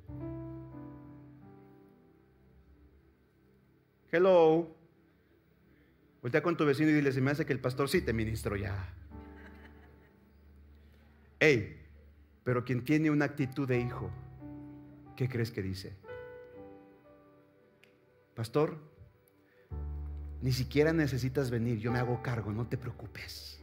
[4.12, 4.68] Hello.
[6.24, 8.56] Voltea con tu vecino y dile, se me hace que el pastor sí te ministro
[8.56, 8.96] ya.
[11.40, 11.82] Hey,
[12.44, 14.10] pero quien tiene una actitud de hijo,
[15.16, 15.96] ¿qué crees que dice?
[18.36, 18.78] Pastor,
[20.42, 23.60] ni siquiera necesitas venir, yo me hago cargo, no te preocupes.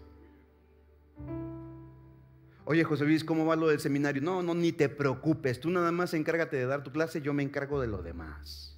[2.65, 4.23] Oye, José Luis, ¿cómo va lo del seminario?
[4.23, 7.43] No, no, ni te preocupes, tú nada más encárgate de dar tu clase, yo me
[7.43, 8.72] encargo de lo demás.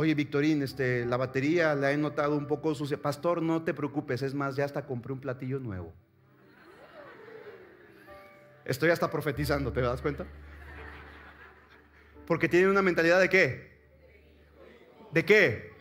[0.00, 3.02] Oye, Victorín, este, la batería la he notado un poco sucia.
[3.02, 5.92] Pastor, no te preocupes, es más, ya hasta compré un platillo nuevo.
[8.64, 10.24] Estoy hasta profetizando, ¿te das cuenta?
[12.28, 13.72] Porque tienen una mentalidad de qué?
[15.10, 15.72] ¿De qué?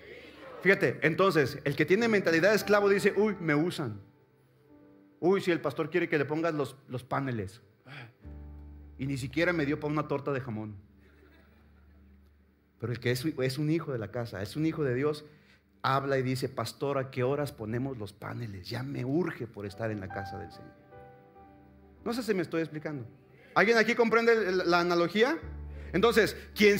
[0.63, 4.01] Fíjate, entonces, el que tiene mentalidad de esclavo dice, uy, me usan.
[5.19, 7.61] Uy, si el pastor quiere que le pongas los, los paneles.
[8.97, 10.86] y ni siquiera me dio para una torta de jamón.
[12.79, 15.25] Pero el que es, un hijo de la casa, es un hijo de Dios,
[15.81, 18.69] habla y dice, pastor, ¿a qué horas ponemos los paneles?
[18.69, 20.73] Ya me urge por estar en la casa del Señor.
[22.05, 23.05] No sé si me estoy explicando.
[23.55, 25.39] ¿Alguien aquí comprende la analogía?
[25.93, 26.77] Entonces, quien,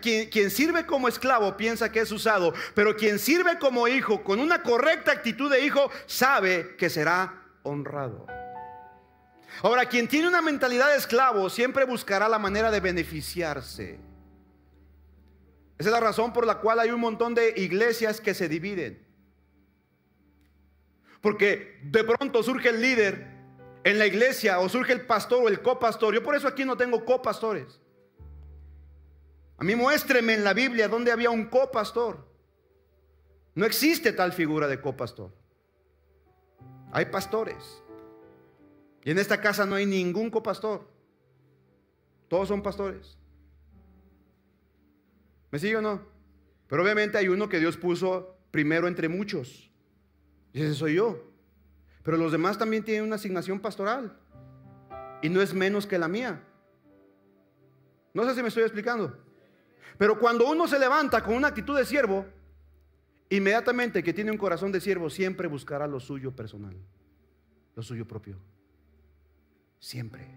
[0.00, 4.62] quien, sirve como esclavo piensa que es usado, pero quien sirve como hijo con una
[4.62, 8.26] correcta actitud de hijo sabe que será honrado.
[9.62, 13.98] Ahora, quien tiene una mentalidad de esclavo siempre buscará la manera de beneficiarse.
[15.84, 19.06] Esa es la razón por la cual hay un montón de iglesias que se dividen.
[21.20, 23.28] Porque de pronto surge el líder
[23.84, 26.14] en la iglesia o surge el pastor o el copastor.
[26.14, 27.82] Yo por eso aquí no tengo copastores.
[29.58, 32.26] A mí muéstreme en la Biblia donde había un copastor.
[33.54, 35.32] No existe tal figura de copastor.
[36.92, 37.82] Hay pastores.
[39.04, 40.88] Y en esta casa no hay ningún copastor.
[42.28, 43.18] Todos son pastores.
[45.54, 46.02] ¿Me sigue o no?
[46.66, 49.70] Pero obviamente hay uno que Dios puso primero entre muchos.
[50.52, 51.30] Y ese soy yo.
[52.02, 54.18] Pero los demás también tienen una asignación pastoral.
[55.22, 56.42] Y no es menos que la mía.
[58.14, 59.16] No sé si me estoy explicando.
[59.96, 62.26] Pero cuando uno se levanta con una actitud de siervo,
[63.30, 66.76] inmediatamente que tiene un corazón de siervo, siempre buscará lo suyo personal,
[67.76, 68.40] lo suyo propio.
[69.78, 70.34] Siempre.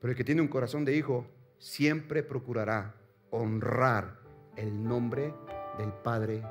[0.00, 1.26] Pero el que tiene un corazón de hijo,
[1.60, 2.94] siempre procurará
[3.30, 4.18] honrar
[4.56, 5.32] el nombre
[5.78, 6.42] del Padre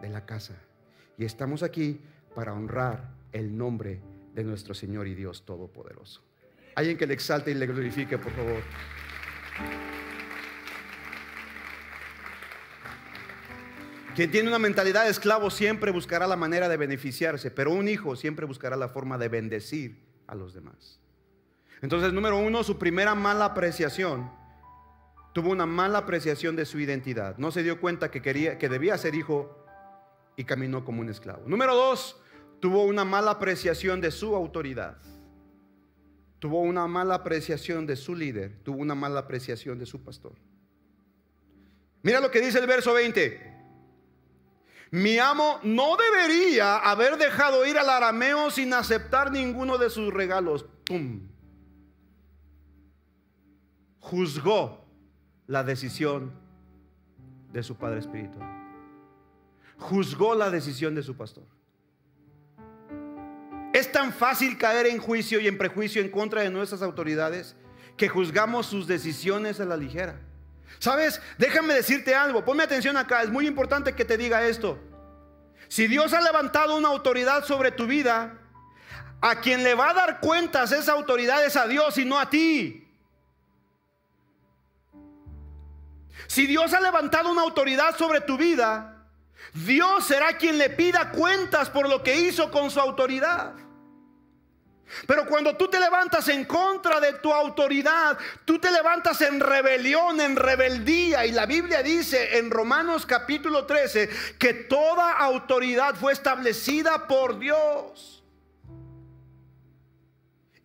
[0.00, 0.54] de la casa.
[1.16, 2.00] Y estamos aquí
[2.34, 4.00] para honrar el nombre
[4.34, 6.22] de nuestro Señor y Dios Todopoderoso.
[6.76, 8.62] Alguien que le exalte y le glorifique, por favor.
[14.14, 18.16] Quien tiene una mentalidad de esclavo siempre buscará la manera de beneficiarse, pero un hijo
[18.16, 21.00] siempre buscará la forma de bendecir a los demás.
[21.80, 24.30] Entonces, número uno, su primera mala apreciación
[25.32, 27.36] tuvo una mala apreciación de su identidad.
[27.38, 29.64] No se dio cuenta que quería, que debía ser hijo
[30.36, 31.42] y caminó como un esclavo.
[31.46, 32.20] Número dos,
[32.60, 34.98] tuvo una mala apreciación de su autoridad
[36.38, 40.34] tuvo una mala apreciación de su líder, tuvo una mala apreciación de su pastor.
[42.02, 43.56] Mira lo que dice el verso 20.
[44.90, 50.64] Mi amo no debería haber dejado ir al arameo sin aceptar ninguno de sus regalos.
[50.84, 51.28] ¡Pum!
[53.98, 54.77] Juzgó
[55.48, 56.30] la decisión
[57.52, 58.46] de su padre espiritual.
[59.78, 61.44] Juzgó la decisión de su pastor.
[63.72, 67.56] Es tan fácil caer en juicio y en prejuicio en contra de nuestras autoridades
[67.96, 70.20] que juzgamos sus decisiones a la ligera.
[70.78, 71.20] ¿Sabes?
[71.38, 72.44] Déjame decirte algo.
[72.44, 73.22] Ponme atención acá.
[73.22, 74.78] Es muy importante que te diga esto.
[75.68, 78.38] Si Dios ha levantado una autoridad sobre tu vida,
[79.20, 82.28] a quien le va a dar cuentas esa autoridad es a Dios y no a
[82.28, 82.87] ti.
[86.28, 89.06] Si Dios ha levantado una autoridad sobre tu vida,
[89.54, 93.54] Dios será quien le pida cuentas por lo que hizo con su autoridad.
[95.06, 100.20] Pero cuando tú te levantas en contra de tu autoridad, tú te levantas en rebelión,
[100.20, 101.24] en rebeldía.
[101.24, 108.17] Y la Biblia dice en Romanos capítulo 13 que toda autoridad fue establecida por Dios.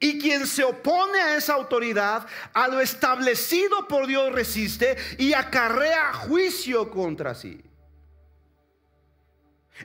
[0.04, 6.12] Y quien se opone a esa autoridad, a lo establecido por Dios resiste y acarrea
[6.12, 7.64] juicio contra sí.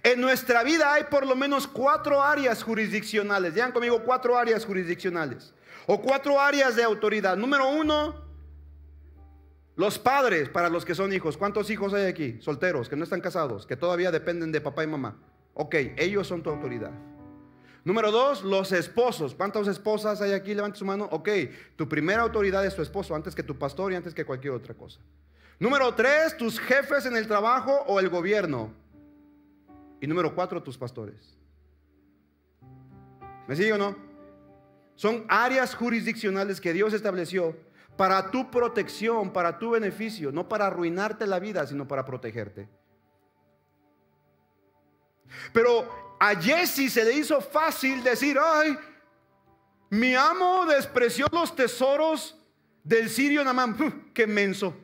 [0.02, 3.54] En nuestra vida hay por lo menos cuatro áreas jurisdiccionales.
[3.54, 5.54] Digan conmigo cuatro áreas jurisdiccionales.
[5.86, 7.36] O cuatro áreas de autoridad.
[7.36, 8.16] Número uno,
[9.76, 11.36] los padres para los que son hijos.
[11.36, 12.38] ¿Cuántos hijos hay aquí?
[12.40, 15.16] Solteros, que no están casados, que todavía dependen de papá y mamá.
[15.54, 16.90] Ok, ellos son tu autoridad.
[17.84, 19.34] Número dos, los esposos.
[19.34, 20.54] ¿Cuántas esposas hay aquí?
[20.54, 21.08] Levanta su mano.
[21.10, 21.28] Ok,
[21.76, 24.74] tu primera autoridad es tu esposo, antes que tu pastor y antes que cualquier otra
[24.74, 25.00] cosa.
[25.58, 28.72] Número tres, tus jefes en el trabajo o el gobierno.
[30.00, 31.36] Y número cuatro, tus pastores.
[33.48, 33.96] ¿Me sigue o no?
[34.94, 37.56] Son áreas jurisdiccionales que Dios estableció
[37.96, 42.68] para tu protección, para tu beneficio, no para arruinarte la vida, sino para protegerte.
[45.52, 48.76] Pero a Jesse se le hizo fácil decir, ay,
[49.90, 52.36] mi amo despreció los tesoros
[52.84, 54.10] del sirio Namán.
[54.12, 54.74] Qué menso.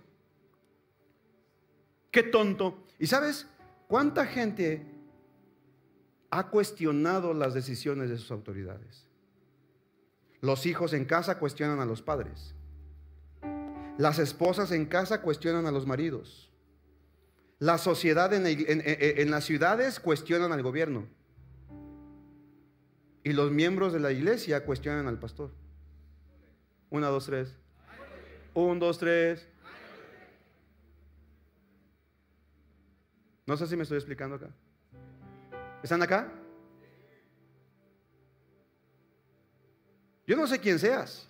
[2.11, 2.85] Qué tonto.
[2.99, 3.47] ¿Y sabes
[3.89, 4.95] cuánta gente
[6.35, 9.07] ha cuestionado las decisiones de sus autoridades.
[10.41, 12.57] Los hijos en casa cuestionan a los padres.
[13.99, 16.51] Las esposas en casa cuestionan a los maridos.
[17.59, 21.07] La sociedad en, las ciudades cuestionan al gobierno.
[23.23, 25.51] Y los miembros de la iglesia cuestionan al pastor.
[26.91, 27.57] Una, dos, tres.
[28.53, 29.49] Un, dos, tres.
[33.47, 34.51] No sé si me estoy explicando acá.
[35.83, 36.33] ¿Están acá?
[40.27, 41.29] Yo no sé quién seas.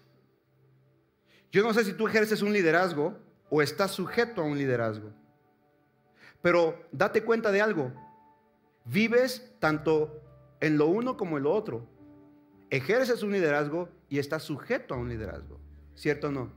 [1.51, 3.17] Yo no sé si tú ejerces un liderazgo
[3.51, 5.13] o estás sujeto a un liderazgo.
[6.45, 7.91] Pero date cuenta de algo.
[8.85, 10.21] Vives tanto
[10.61, 11.89] en lo uno como en lo otro.
[12.69, 15.59] Ejerces un liderazgo y estás sujeto a un liderazgo.
[15.95, 16.53] ¿Cierto o no?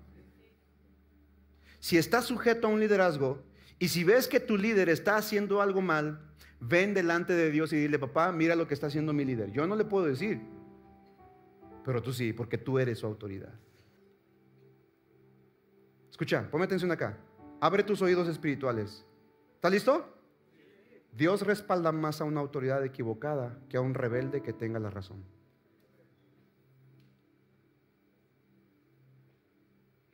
[1.79, 3.41] Si estás sujeto a un liderazgo
[3.79, 6.19] y si ves que tu líder está haciendo algo mal,
[6.59, 9.53] ven delante de Dios y dile, papá, mira lo que está haciendo mi líder.
[9.53, 10.41] Yo no le puedo decir,
[11.85, 13.53] pero tú sí, porque tú eres su autoridad.
[16.11, 17.17] Escucha, ponme atención acá.
[17.61, 19.05] Abre tus oídos espirituales.
[19.58, 20.05] ¿Está listo?
[21.14, 25.24] Dios respalda más a una autoridad equivocada que a un rebelde que tenga la razón.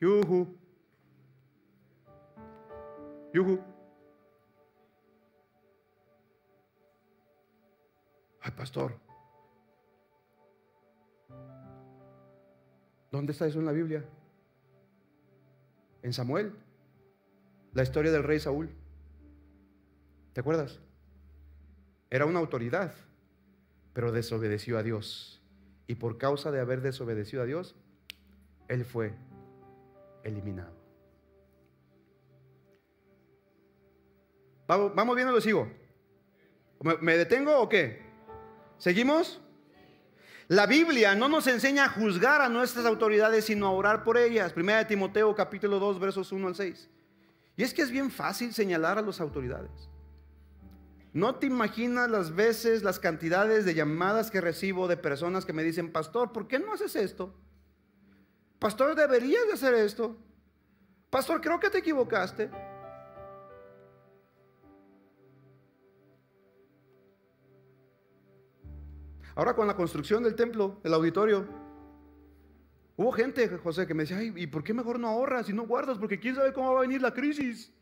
[0.00, 0.56] Yuhu.
[3.34, 3.60] Yuhu.
[8.40, 8.98] Ay, pastor.
[13.12, 14.02] ¿Dónde está eso en la Biblia?
[16.02, 16.56] En Samuel.
[17.74, 18.70] La historia del rey Saúl.
[20.34, 20.80] ¿Te acuerdas?
[22.10, 22.92] Era una autoridad,
[23.92, 25.40] pero desobedeció a Dios.
[25.86, 27.76] Y por causa de haber desobedecido a Dios,
[28.68, 29.14] él fue
[30.24, 30.74] eliminado.
[34.66, 35.70] ¿Vamos, vamos bien o lo sigo?
[36.80, 38.02] ¿Me, ¿Me detengo o qué?
[38.78, 39.40] ¿Seguimos?
[40.48, 44.52] La Biblia no nos enseña a juzgar a nuestras autoridades, sino a orar por ellas.
[44.52, 46.90] Primera de Timoteo capítulo 2 versos 1 al 6.
[47.56, 49.93] Y es que es bien fácil señalar a las autoridades.
[51.14, 55.62] No te imaginas las veces, las cantidades de llamadas que recibo de personas que me
[55.62, 57.32] dicen, pastor, ¿por qué no haces esto?
[58.58, 60.16] Pastor, deberías de hacer esto.
[61.10, 62.50] Pastor, creo que te equivocaste.
[69.36, 71.46] Ahora con la construcción del templo, el auditorio,
[72.96, 75.96] hubo gente, José, que me decía, ¿y por qué mejor no ahorras y no guardas?
[75.96, 77.72] Porque quién sabe cómo va a venir la crisis.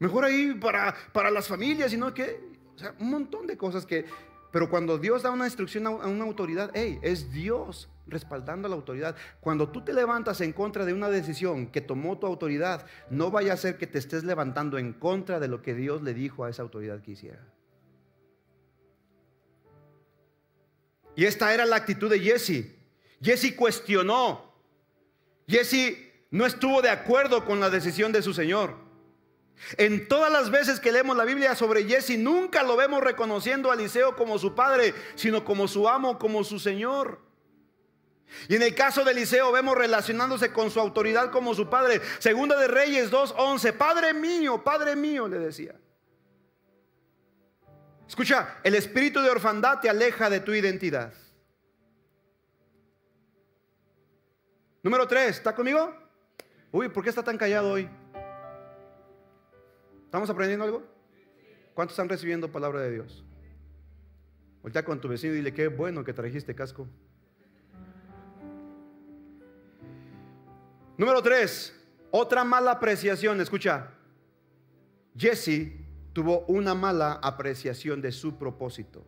[0.00, 2.40] Mejor ahí para, para las familias y no que,
[2.74, 4.06] o sea, un montón de cosas que,
[4.50, 8.76] pero cuando Dios da una instrucción a una autoridad, hey, es Dios respaldando a la
[8.76, 9.14] autoridad.
[9.40, 13.52] Cuando tú te levantas en contra de una decisión que tomó tu autoridad, no vaya
[13.52, 16.50] a ser que te estés levantando en contra de lo que Dios le dijo a
[16.50, 17.46] esa autoridad que hiciera.
[21.14, 22.74] Y esta era la actitud de Jesse.
[23.20, 24.50] Jesse cuestionó.
[25.46, 25.98] Jesse
[26.30, 28.89] no estuvo de acuerdo con la decisión de su Señor.
[29.76, 33.74] En todas las veces que leemos la Biblia sobre Jesse, nunca lo vemos reconociendo a
[33.74, 37.20] Eliseo como su padre, sino como su amo, como su Señor.
[38.48, 42.00] Y en el caso de Eliseo vemos relacionándose con su autoridad como su padre.
[42.18, 45.74] Segunda de Reyes 2.11, Padre mío, Padre mío, le decía.
[48.08, 51.12] Escucha, el espíritu de orfandad te aleja de tu identidad.
[54.82, 55.94] Número tres, ¿está conmigo?
[56.72, 57.88] Uy, ¿por qué está tan callado hoy?
[60.10, 60.82] ¿Estamos aprendiendo algo?
[61.72, 63.22] ¿Cuántos están recibiendo palabra de Dios?
[64.60, 66.88] Voltea con tu vecino y dile, qué bueno que trajiste casco.
[70.98, 71.80] Número tres,
[72.10, 73.40] otra mala apreciación.
[73.40, 73.90] Escucha,
[75.16, 75.74] Jesse
[76.12, 79.06] tuvo una mala apreciación de su propósito.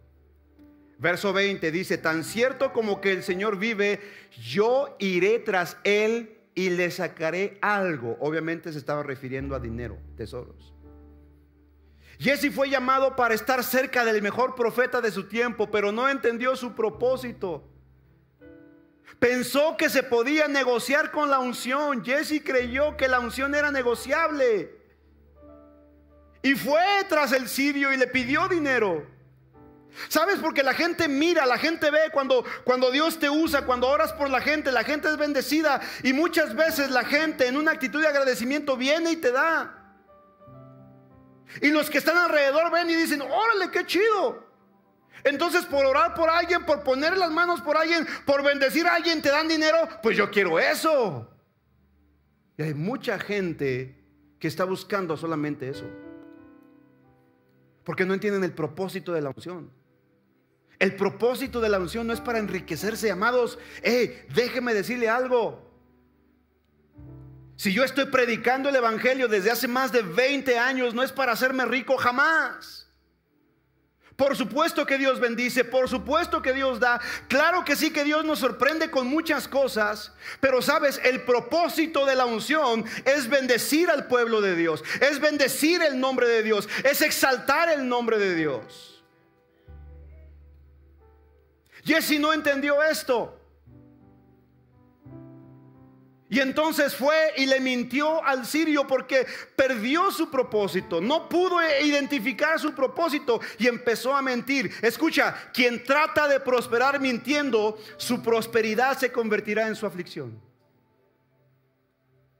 [1.00, 3.98] Verso 20 dice, tan cierto como que el Señor vive,
[4.40, 8.16] yo iré tras él y le sacaré algo.
[8.20, 10.72] Obviamente se estaba refiriendo a dinero, tesoros.
[12.22, 16.54] Jesse fue llamado para estar cerca del mejor profeta de su tiempo, pero no entendió
[16.54, 17.64] su propósito.
[19.18, 22.04] Pensó que se podía negociar con la unción.
[22.04, 24.70] Jesse creyó que la unción era negociable.
[26.42, 29.04] Y fue tras el sirio y le pidió dinero.
[30.06, 30.38] ¿Sabes?
[30.38, 34.30] Porque la gente mira, la gente ve cuando, cuando Dios te usa, cuando oras por
[34.30, 35.80] la gente, la gente es bendecida.
[36.04, 39.81] Y muchas veces la gente en una actitud de agradecimiento viene y te da.
[41.60, 44.50] Y los que están alrededor ven y dicen, órale, qué chido.
[45.24, 49.22] Entonces por orar por alguien, por poner las manos por alguien, por bendecir a alguien,
[49.22, 51.28] te dan dinero, pues yo quiero eso.
[52.56, 54.02] Y hay mucha gente
[54.38, 55.84] que está buscando solamente eso.
[57.84, 59.70] Porque no entienden el propósito de la unción.
[60.78, 63.58] El propósito de la unción no es para enriquecerse, amados.
[63.82, 65.71] Hey, déjeme decirle algo.
[67.62, 71.30] Si yo estoy predicando el Evangelio desde hace más de 20 años, no es para
[71.30, 72.88] hacerme rico jamás.
[74.16, 77.00] Por supuesto que Dios bendice, por supuesto que Dios da.
[77.28, 82.16] Claro que sí que Dios nos sorprende con muchas cosas, pero sabes, el propósito de
[82.16, 87.00] la unción es bendecir al pueblo de Dios, es bendecir el nombre de Dios, es
[87.00, 89.04] exaltar el nombre de Dios.
[91.84, 93.38] Jesse no entendió esto.
[96.32, 102.58] Y entonces fue y le mintió al sirio porque perdió su propósito, no pudo identificar
[102.58, 104.72] su propósito y empezó a mentir.
[104.80, 110.40] Escucha, quien trata de prosperar mintiendo, su prosperidad se convertirá en su aflicción.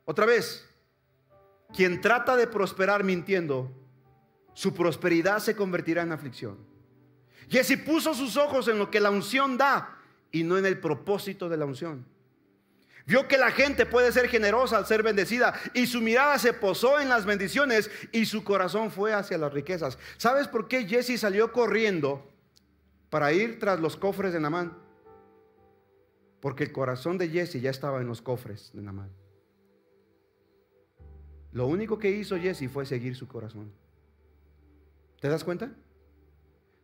[0.06, 0.66] Otra vez,
[1.76, 3.70] quien trata de prosperar mintiendo,
[4.54, 6.56] su prosperidad se convertirá en aflicción.
[7.50, 9.98] Jesse puso sus ojos en lo que la unción da
[10.30, 12.10] y no en el propósito de la unción.
[13.06, 17.00] Vio que la gente puede ser generosa al ser bendecida y su mirada se posó
[17.00, 19.98] en las bendiciones y su corazón fue hacia las riquezas.
[20.16, 22.26] ¿Sabes por qué Jesse salió corriendo
[23.10, 24.76] para ir tras los cofres de Namán?
[26.40, 29.10] Porque el corazón de Jesse ya estaba en los cofres de Namán.
[31.52, 33.72] Lo único que hizo Jesse fue seguir su corazón.
[35.20, 35.70] ¿Te das cuenta?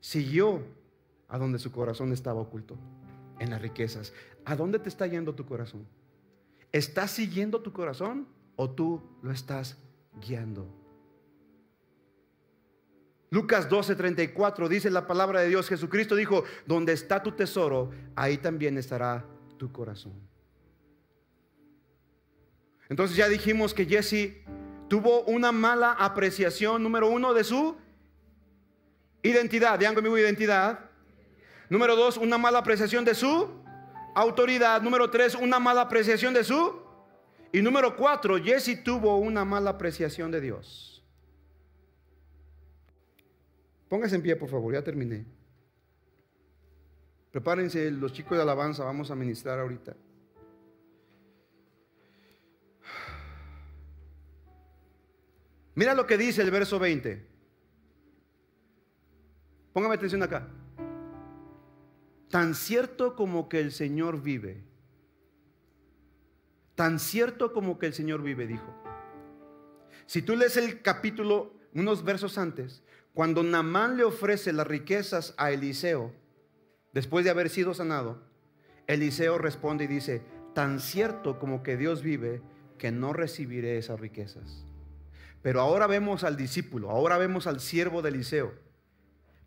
[0.00, 0.62] Siguió
[1.28, 2.76] a donde su corazón estaba oculto,
[3.38, 4.12] en las riquezas.
[4.44, 5.86] ¿A dónde te está yendo tu corazón?
[6.72, 9.76] ¿Estás siguiendo tu corazón o tú lo estás
[10.20, 10.66] guiando?
[13.30, 18.78] Lucas 12:34 dice la palabra de Dios, Jesucristo dijo, donde está tu tesoro, ahí también
[18.78, 19.24] estará
[19.58, 20.14] tu corazón.
[22.88, 24.42] Entonces ya dijimos que Jesse
[24.88, 27.76] tuvo una mala apreciación, número uno, de su
[29.22, 29.78] identidad.
[29.78, 30.90] Digan conmigo identidad.
[31.68, 33.50] Número dos, una mala apreciación de su
[34.20, 34.82] autoridad.
[34.82, 36.80] Número tres, una mala apreciación de su.
[37.52, 41.02] Y número cuatro, Jesse tuvo una mala apreciación de Dios.
[43.88, 45.24] Póngase en pie, por favor, ya terminé.
[47.30, 49.96] Prepárense los chicos de alabanza, vamos a ministrar ahorita.
[55.74, 57.24] Mira lo que dice el verso 20.
[59.72, 60.48] Póngame atención acá.
[62.30, 64.62] Tan cierto como que el Señor vive.
[66.74, 68.74] Tan cierto como que el Señor vive, dijo.
[70.06, 72.82] Si tú lees el capítulo, unos versos antes,
[73.14, 76.12] cuando Namán le ofrece las riquezas a Eliseo,
[76.92, 78.22] después de haber sido sanado,
[78.86, 80.22] Eliseo responde y dice,
[80.54, 82.42] tan cierto como que Dios vive,
[82.76, 84.66] que no recibiré esas riquezas.
[85.42, 88.67] Pero ahora vemos al discípulo, ahora vemos al siervo de Eliseo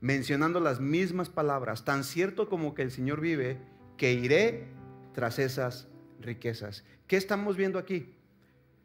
[0.01, 3.61] mencionando las mismas palabras, tan cierto como que el Señor vive,
[3.97, 4.67] que iré
[5.13, 5.87] tras esas
[6.19, 6.83] riquezas.
[7.07, 8.15] ¿Qué estamos viendo aquí?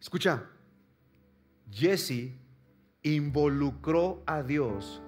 [0.00, 0.44] Escucha,
[1.70, 2.32] Jesse
[3.02, 5.02] involucró a Dios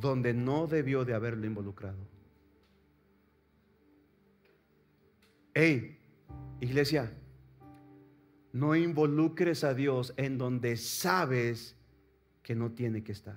[0.00, 1.98] donde no debió de haberlo involucrado.
[5.54, 5.98] Hey,
[6.60, 7.12] iglesia,
[8.52, 11.76] no involucres a Dios en donde sabes
[12.42, 13.36] que no tiene que estar.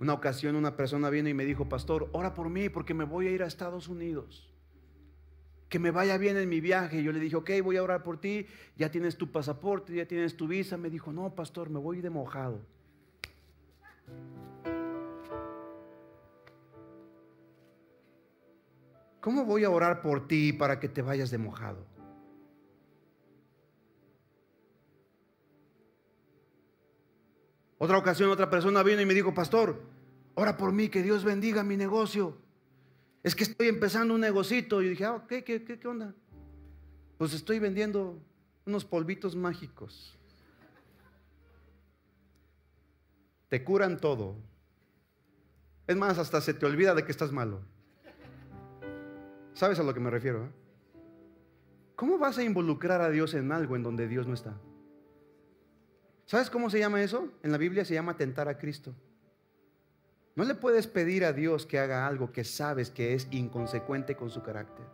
[0.00, 3.26] Una ocasión una persona vino y me dijo, pastor, ora por mí porque me voy
[3.26, 4.50] a ir a Estados Unidos.
[5.68, 7.02] Que me vaya bien en mi viaje.
[7.02, 8.46] Yo le dije, ok, voy a orar por ti.
[8.78, 10.78] Ya tienes tu pasaporte, ya tienes tu visa.
[10.78, 12.62] Me dijo, no, pastor, me voy de mojado.
[19.20, 21.84] ¿Cómo voy a orar por ti para que te vayas de mojado?
[27.82, 29.80] Otra ocasión otra persona vino y me dijo, pastor,
[30.34, 32.36] ora por mí, que Dios bendiga mi negocio.
[33.22, 34.82] Es que estoy empezando un negocito.
[34.82, 36.14] Y dije, ah, ¿qué, qué, qué, onda?
[37.16, 38.18] Pues estoy vendiendo
[38.66, 40.14] unos polvitos mágicos.
[43.48, 44.36] Te curan todo.
[45.86, 47.62] Es más, hasta se te olvida de que estás malo.
[49.54, 50.44] ¿Sabes a lo que me refiero?
[50.44, 50.50] Eh?
[51.96, 54.54] ¿Cómo vas a involucrar a Dios en algo en donde Dios no está?
[56.30, 57.28] ¿Sabes cómo se llama eso?
[57.42, 58.94] En la Biblia se llama tentar a Cristo.
[60.36, 64.30] No le puedes pedir a Dios que haga algo que sabes que es inconsecuente con
[64.30, 64.86] su carácter.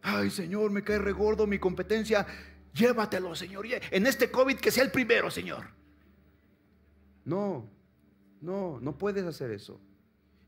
[0.00, 2.26] Ay, Señor, me cae regordo mi competencia.
[2.72, 3.66] Llévatelo, Señor.
[3.90, 5.66] En este COVID que sea el primero, Señor.
[7.26, 7.68] No,
[8.40, 9.78] no, no puedes hacer eso.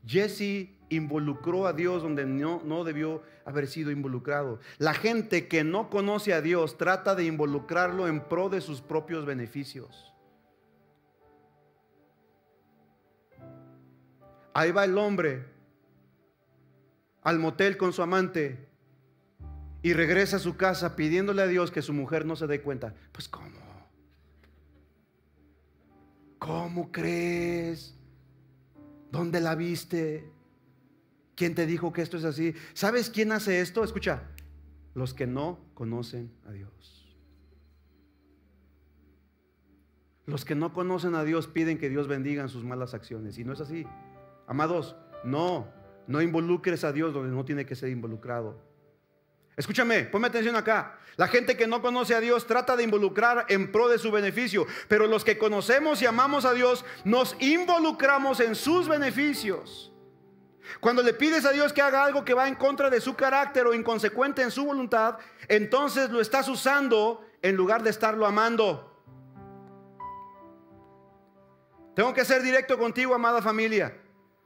[0.05, 4.59] Jesse involucró a Dios donde no, no debió haber sido involucrado.
[4.77, 9.25] La gente que no conoce a Dios trata de involucrarlo en pro de sus propios
[9.25, 10.13] beneficios.
[14.53, 15.45] Ahí va el hombre
[17.21, 18.67] al motel con su amante
[19.81, 22.93] y regresa a su casa pidiéndole a Dios que su mujer no se dé cuenta.
[23.11, 23.59] Pues ¿cómo?
[26.39, 27.98] ¿Cómo crees?
[29.11, 30.31] ¿Dónde la viste?
[31.35, 32.53] ¿Quién te dijo que esto es así?
[32.73, 33.83] ¿Sabes quién hace esto?
[33.83, 34.23] Escucha,
[34.93, 37.17] los que no conocen a Dios.
[40.25, 43.39] Los que no conocen a Dios piden que Dios bendiga sus malas acciones.
[43.39, 43.85] Y no es así.
[44.47, 45.67] Amados, no,
[46.07, 48.68] no involucres a Dios donde no tiene que ser involucrado.
[49.59, 50.97] Escúchame, ponme atención acá.
[51.17, 54.65] La gente que no conoce a Dios trata de involucrar en pro de su beneficio,
[54.87, 59.91] pero los que conocemos y amamos a Dios nos involucramos en sus beneficios.
[60.79, 63.67] Cuando le pides a Dios que haga algo que va en contra de su carácter
[63.67, 65.17] o inconsecuente en su voluntad,
[65.49, 69.03] entonces lo estás usando en lugar de estarlo amando.
[71.97, 73.93] Tengo que ser directo contigo, amada familia,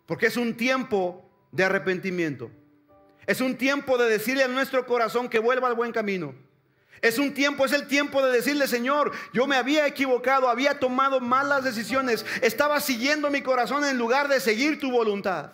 [0.08, 2.50] porque es un tiempo de arrepentimiento.
[3.26, 6.34] Es un tiempo de decirle a nuestro corazón que vuelva al buen camino.
[7.02, 11.20] Es un tiempo, es el tiempo de decirle, Señor, yo me había equivocado, había tomado
[11.20, 15.52] malas decisiones, estaba siguiendo mi corazón en lugar de seguir tu voluntad.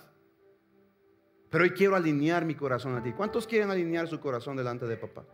[1.49, 3.13] Pero hoy quiero alinear mi corazón a ti.
[3.13, 5.25] ¿Cuántos quieren alinear su corazón delante de papá?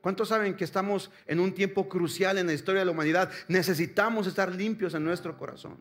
[0.00, 3.30] ¿Cuántos saben que estamos en un tiempo crucial en la historia de la humanidad?
[3.46, 5.78] Necesitamos estar limpios en nuestro corazón.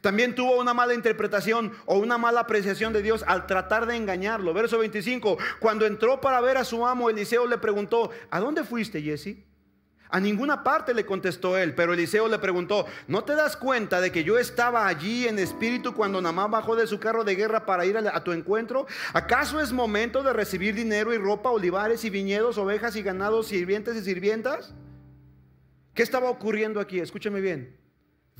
[0.00, 4.54] También tuvo una mala interpretación o una mala apreciación de Dios al tratar de engañarlo.
[4.54, 9.02] Verso 25, cuando entró para ver a su amo, Eliseo le preguntó, ¿a dónde fuiste,
[9.02, 9.36] Jesse?
[10.12, 14.12] A ninguna parte le contestó él, pero Eliseo le preguntó, ¿no te das cuenta de
[14.12, 17.86] que yo estaba allí en espíritu cuando Namán bajó de su carro de guerra para
[17.86, 18.86] ir a, tu encuentro?
[19.14, 23.96] ¿Acaso es momento de recibir dinero y ropa, olivares y viñedos, ovejas y ganados, sirvientes
[23.96, 24.74] y sirvientas?
[25.94, 27.00] ¿Qué estaba ocurriendo aquí?
[27.00, 27.81] Escúchame bien.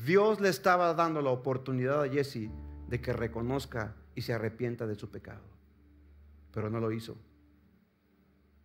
[0.05, 2.49] Dios le estaba dando la oportunidad a Jesse
[2.89, 5.43] de que reconozca y se arrepienta de su pecado.
[6.51, 7.17] Pero no lo hizo.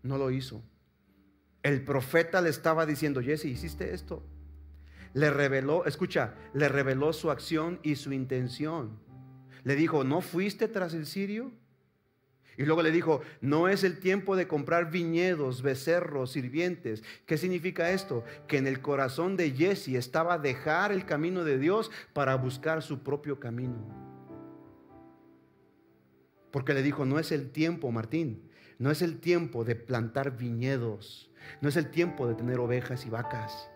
[0.03, 0.63] No lo hizo.
[1.63, 4.25] El profeta le estaba diciendo, Jesse, hiciste esto.
[5.15, 8.99] Le reveló, escucha, le reveló su acción y su intención.
[9.65, 11.53] Le dijo, ¿no fuiste tras el sirio?
[12.59, 17.05] Y luego le dijo, no es el tiempo de comprar viñedos, becerros, sirvientes.
[17.25, 18.25] ¿Qué significa esto?
[18.49, 23.05] Que en el corazón de Jesse estaba dejar el camino de Dios para buscar su
[23.05, 23.77] propio camino.
[26.51, 28.51] Porque le dijo, no es el tiempo, Martín,
[28.81, 31.31] no es el tiempo de plantar viñedos,
[31.61, 33.71] no es el tiempo de tener ovejas y vacas.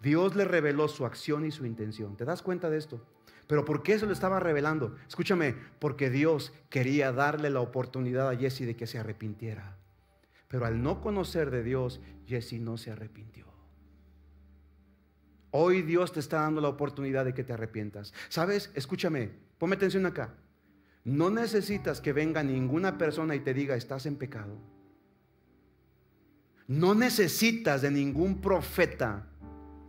[0.00, 2.16] Dios le reveló su acción y su intención.
[2.16, 3.06] ¿Te das cuenta de esto?
[3.52, 4.96] Pero ¿por qué se lo estaba revelando?
[5.06, 9.76] Escúchame, porque Dios quería darle la oportunidad a Jesse de que se arrepintiera.
[10.48, 13.44] Pero al no conocer de Dios, Jesse no se arrepintió.
[15.50, 18.14] Hoy Dios te está dando la oportunidad de que te arrepientas.
[18.30, 18.70] ¿Sabes?
[18.74, 19.28] Escúchame,
[19.58, 20.32] ponme atención acá.
[21.04, 24.56] No necesitas que venga ninguna persona y te diga, estás en pecado.
[26.68, 29.28] No necesitas de ningún profeta,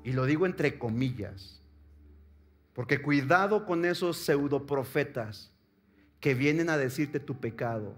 [0.03, 1.62] y lo digo entre comillas,
[2.73, 5.51] porque cuidado con esos pseudoprofetas
[6.19, 7.95] que vienen a decirte tu pecado.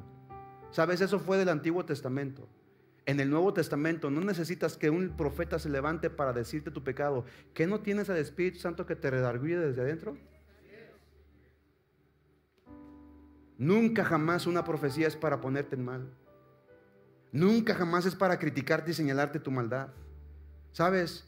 [0.72, 2.48] Sabes, eso fue del Antiguo Testamento.
[3.06, 7.26] En el Nuevo Testamento no necesitas que un profeta se levante para decirte tu pecado.
[7.54, 10.18] ¿Qué no tienes al Espíritu Santo que te redarguye desde adentro?
[13.58, 16.10] Nunca jamás una profecía es para ponerte en mal.
[17.32, 19.90] Nunca jamás es para criticarte y señalarte tu maldad.
[20.72, 21.26] ¿Sabes?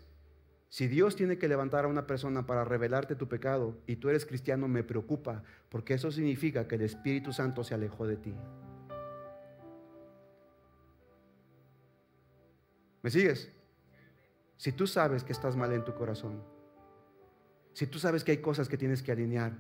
[0.70, 4.26] Si Dios tiene que levantar a una persona para revelarte tu pecado y tú eres
[4.26, 8.36] cristiano, me preocupa, porque eso significa que el Espíritu Santo se alejó de ti.
[13.01, 13.49] ¿Me sigues?
[14.57, 16.43] Si tú sabes que estás mal en tu corazón,
[17.72, 19.53] si tú sabes que hay cosas que tienes que alinear,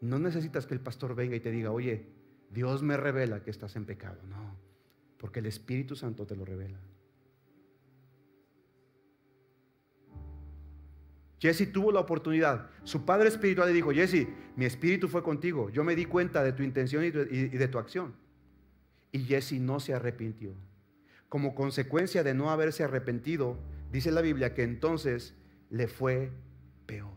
[0.00, 2.08] no necesitas que el pastor venga y te diga, oye,
[2.50, 4.20] Dios me revela que estás en pecado.
[4.26, 4.56] No,
[5.18, 6.80] porque el Espíritu Santo te lo revela.
[11.42, 12.70] Jesse tuvo la oportunidad.
[12.84, 15.70] Su padre espiritual le dijo, Jesse, mi espíritu fue contigo.
[15.70, 18.14] Yo me di cuenta de tu intención y de tu acción.
[19.10, 20.54] Y Jesse no se arrepintió.
[21.28, 23.58] Como consecuencia de no haberse arrepentido,
[23.90, 25.34] dice la Biblia que entonces
[25.68, 26.30] le fue
[26.86, 27.10] peor.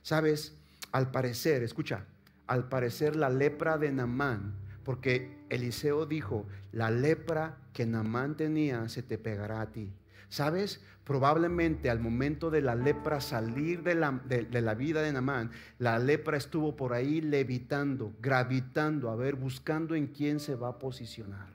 [0.00, 0.56] ¿Sabes?
[0.90, 2.06] Al parecer, escucha,
[2.46, 9.02] al parecer la lepra de Namán, porque Eliseo dijo, la lepra que Namán tenía se
[9.02, 9.92] te pegará a ti.
[10.28, 10.80] ¿Sabes?
[11.04, 15.98] Probablemente al momento de la lepra salir de la, de, la, vida de Namán, la
[15.98, 21.48] lepra estuvo por ahí levitando, gravitando, a ver, buscando en quién se va a posicionar.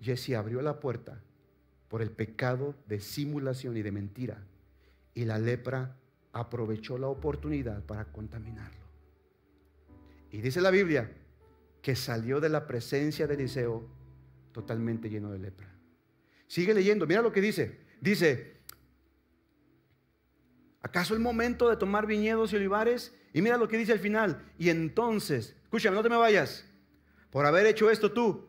[0.00, 1.20] Jesse abrió la puerta
[1.88, 4.42] por el pecado de simulación y de mentira,
[5.14, 5.96] y la lepra
[6.32, 8.86] aprovechó la oportunidad para contaminarlo.
[10.30, 11.10] Y dice la Biblia
[11.80, 13.86] que salió de la presencia de Eliseo
[14.52, 15.72] totalmente lleno de lepra.
[16.46, 17.80] Sigue leyendo, mira lo que dice.
[18.00, 18.56] Dice,
[20.86, 23.12] ¿Acaso el momento de tomar viñedos y olivares?
[23.32, 24.40] Y mira lo que dice al final.
[24.56, 26.64] Y entonces, escúchame, no te me vayas.
[27.30, 28.46] Por haber hecho esto tú,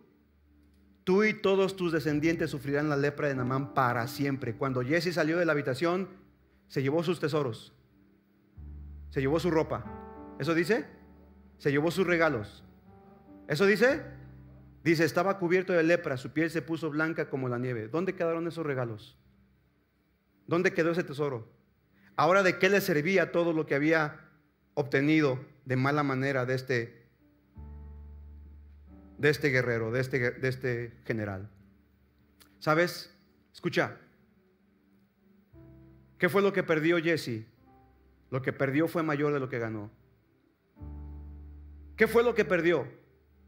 [1.03, 4.53] tú y todos tus descendientes sufrirán la lepra de Namán para siempre.
[4.53, 6.09] Cuando Jesse salió de la habitación,
[6.67, 7.73] se llevó sus tesoros,
[9.09, 10.35] se llevó su ropa.
[10.39, 10.85] ¿Eso dice?
[11.57, 12.63] Se llevó sus regalos.
[13.47, 14.03] ¿Eso dice?
[14.87, 17.89] Dice, estaba cubierto de lepra, su piel se puso blanca como la nieve.
[17.89, 19.17] ¿Dónde quedaron esos regalos?
[20.47, 21.51] ¿Dónde quedó ese tesoro?
[22.15, 24.21] Ahora, ¿de qué le servía todo lo que había
[24.75, 27.05] obtenido de mala manera de este,
[29.17, 31.49] de este guerrero, de este, de este general?
[32.59, 33.13] ¿Sabes?
[33.53, 33.97] Escucha.
[36.17, 37.45] ¿Qué fue lo que perdió Jesse?
[38.31, 39.91] Lo que perdió fue mayor de lo que ganó.
[41.97, 42.87] ¿Qué fue lo que perdió?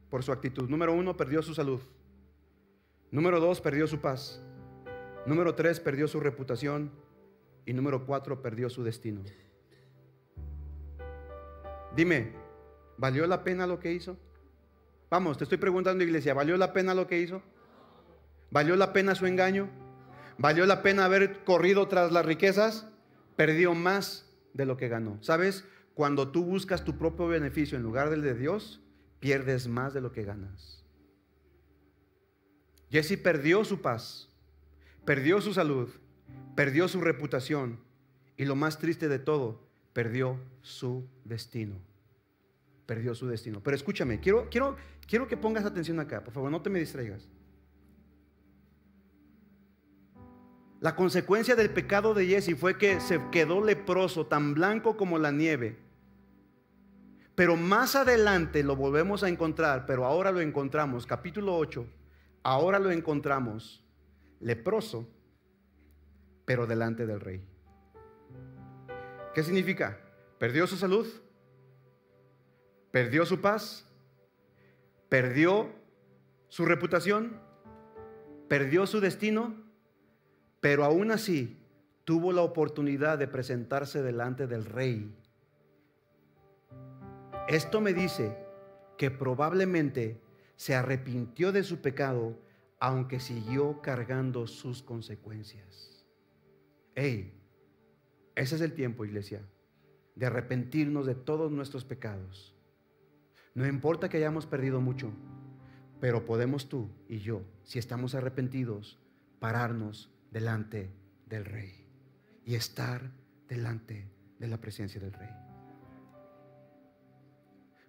[0.09, 0.69] Por su actitud.
[0.69, 1.81] Número uno, perdió su salud.
[3.11, 4.41] Número dos, perdió su paz.
[5.25, 6.91] Número tres, perdió su reputación.
[7.65, 9.21] Y número cuatro, perdió su destino.
[11.95, 12.33] Dime,
[12.97, 14.17] ¿valió la pena lo que hizo?
[15.09, 17.41] Vamos, te estoy preguntando, iglesia, ¿valió la pena lo que hizo?
[18.51, 19.69] ¿Valió la pena su engaño?
[20.37, 22.87] ¿Valió la pena haber corrido tras las riquezas?
[23.35, 25.17] Perdió más de lo que ganó.
[25.21, 25.65] ¿Sabes?
[25.93, 28.81] Cuando tú buscas tu propio beneficio en lugar del de Dios,
[29.19, 30.83] pierdes más de lo que ganas.
[32.89, 34.29] Jesse perdió su paz,
[35.05, 35.89] perdió su salud,
[36.55, 37.79] perdió su reputación
[38.37, 39.61] y lo más triste de todo,
[39.93, 41.75] perdió su destino.
[42.85, 43.61] Perdió su destino.
[43.61, 44.75] Pero escúchame, quiero, quiero,
[45.07, 47.29] quiero que pongas atención acá, por favor, no te me distraigas.
[50.79, 55.31] La consecuencia del pecado de Jesse fue que se quedó leproso, tan blanco como la
[55.31, 55.77] nieve.
[57.39, 61.87] Pero más adelante lo volvemos a encontrar, pero ahora lo encontramos, capítulo 8,
[62.43, 63.81] ahora lo encontramos
[64.41, 65.07] leproso,
[66.43, 67.41] pero delante del rey.
[69.33, 69.97] ¿Qué significa?
[70.37, 71.07] Perdió su salud,
[72.91, 73.85] perdió su paz,
[75.07, 75.69] perdió
[76.49, 77.39] su reputación,
[78.49, 79.55] perdió su destino
[80.59, 81.57] pero aún así
[82.03, 85.15] tuvo la oportunidad de presentarse delante del rey.
[87.49, 88.37] Esto me dice
[88.95, 90.21] que probablemente
[90.55, 92.39] se arrepintió de su pecado,
[92.79, 96.05] aunque siguió cargando sus consecuencias.
[96.93, 97.41] Hey,
[98.35, 99.41] ese es el tiempo, iglesia,
[100.13, 102.55] de arrepentirnos de todos nuestros pecados.
[103.55, 105.11] No importa que hayamos perdido mucho,
[105.99, 108.99] pero podemos tú y yo, si estamos arrepentidos,
[109.39, 110.91] pararnos delante
[111.25, 111.87] del rey
[112.45, 113.09] y estar
[113.47, 115.48] delante de la presencia del rey.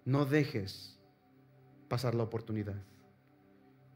[0.05, 0.99] No dejes
[1.87, 2.75] pasar la oportunidad.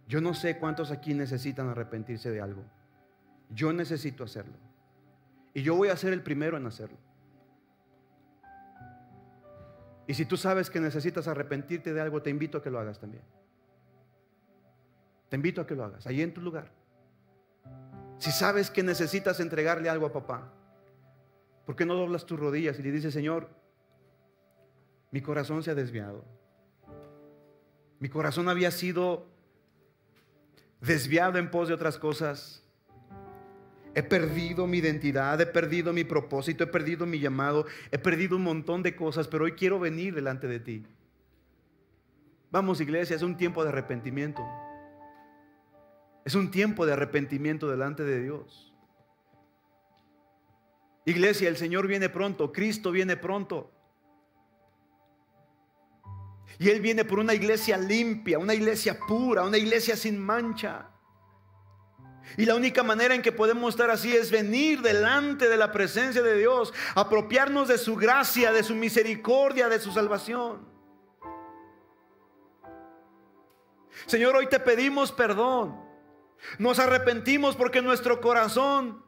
[0.07, 2.63] Yo no sé cuántos aquí necesitan arrepentirse de algo.
[3.49, 4.53] Yo necesito hacerlo.
[5.53, 6.97] Y yo voy a ser el primero en hacerlo.
[10.07, 12.99] Y si tú sabes que necesitas arrepentirte de algo, te invito a que lo hagas
[12.99, 13.23] también.
[15.29, 16.71] Te invito a que lo hagas, allí en tu lugar.
[18.19, 20.53] Si sabes que necesitas entregarle algo a papá,
[21.65, 23.49] ¿por qué no doblas tus rodillas y le dices, Señor,
[25.11, 26.25] mi corazón se ha desviado?
[27.99, 29.27] Mi corazón había sido
[30.81, 32.61] desviado en pos de otras cosas.
[33.93, 38.43] He perdido mi identidad, he perdido mi propósito, he perdido mi llamado, he perdido un
[38.43, 40.85] montón de cosas, pero hoy quiero venir delante de ti.
[42.51, 44.45] Vamos iglesia, es un tiempo de arrepentimiento.
[46.25, 48.73] Es un tiempo de arrepentimiento delante de Dios.
[51.05, 53.71] Iglesia, el Señor viene pronto, Cristo viene pronto.
[56.59, 60.89] Y Él viene por una iglesia limpia, una iglesia pura, una iglesia sin mancha.
[62.37, 66.21] Y la única manera en que podemos estar así es venir delante de la presencia
[66.21, 70.67] de Dios, apropiarnos de su gracia, de su misericordia, de su salvación.
[74.05, 75.83] Señor, hoy te pedimos perdón.
[76.59, 79.03] Nos arrepentimos porque nuestro corazón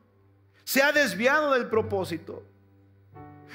[0.64, 2.44] se ha desviado del propósito.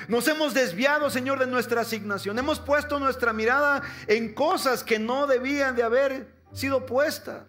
[0.09, 2.39] Nos hemos desviado, Señor, de nuestra asignación.
[2.39, 7.45] Hemos puesto nuestra mirada en cosas que no debían de haber sido puestas.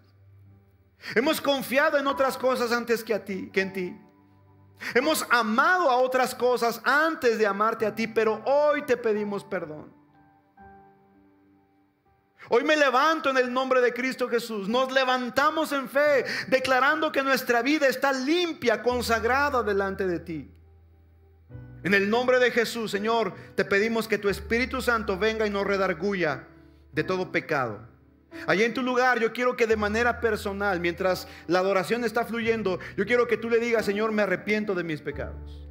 [1.15, 3.99] Hemos confiado en otras cosas antes que a ti, que en ti.
[4.93, 9.93] Hemos amado a otras cosas antes de amarte a ti, pero hoy te pedimos perdón.
[12.49, 14.67] Hoy me levanto en el nombre de Cristo Jesús.
[14.67, 20.51] Nos levantamos en fe, declarando que nuestra vida está limpia, consagrada delante de ti.
[21.83, 25.67] En el nombre de Jesús, Señor, te pedimos que tu Espíritu Santo venga y nos
[25.67, 26.47] redarguya
[26.93, 27.79] de todo pecado.
[28.47, 32.79] Allí en tu lugar, yo quiero que de manera personal, mientras la adoración está fluyendo,
[32.95, 35.67] yo quiero que tú le digas, Señor, me arrepiento de mis pecados.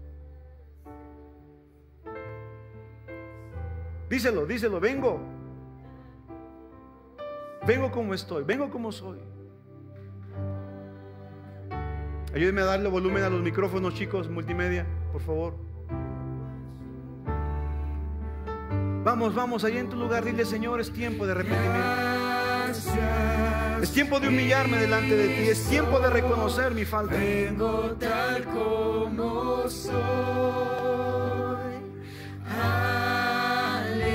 [4.09, 5.19] Díselo, díselo, vengo.
[7.67, 9.19] Vengo como estoy, vengo como soy.
[12.35, 15.72] Ayúdenme a darle volumen a los micrófonos, chicos, multimedia, por favor.
[19.05, 21.83] Vamos, vamos, ahí en tu lugar, dile Señor, es tiempo de arrepentimiento.
[23.83, 27.17] Es tiempo de humillarme delante de ti, es tiempo de reconocer mi falta.
[27.17, 29.93] Vengo tal como soy.
[33.89, 34.15] Aleluya.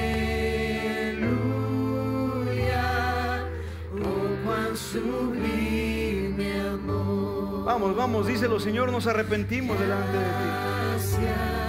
[3.94, 7.66] Oh, cuán sublime amor.
[7.66, 11.67] Vamos, vamos, díselo, Señor, nos arrepentimos delante de ti.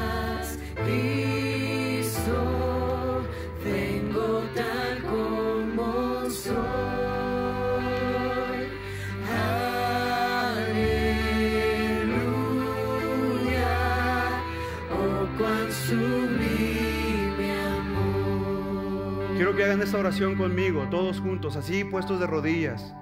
[19.78, 22.96] Hagan esta oración conmigo, todos juntos, así puestos de rodillas.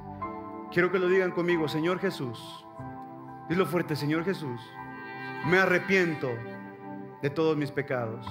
[0.70, 2.66] Quiero que lo digan conmigo, Señor Jesús.
[3.48, 4.60] Dilo fuerte, Señor Jesús.
[5.46, 6.28] Me arrepiento
[7.22, 8.26] de todos mis pecados.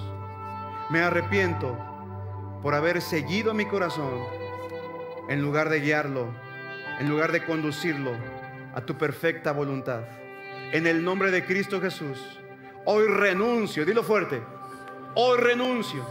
[0.91, 1.75] Me arrepiento
[2.61, 4.13] por haber seguido mi corazón
[5.27, 6.27] en lugar de guiarlo,
[6.99, 8.11] en lugar de conducirlo
[8.75, 10.01] a tu perfecta voluntad.
[10.71, 12.39] En el nombre de Cristo Jesús,
[12.85, 14.39] hoy renuncio, dilo fuerte,
[15.15, 16.05] hoy renuncio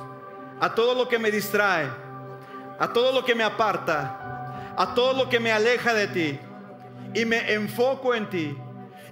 [0.61, 2.04] a todo lo que me distrae,
[2.79, 6.39] a todo lo que me aparta, a todo lo que me aleja de ti
[7.15, 8.57] y me enfoco en ti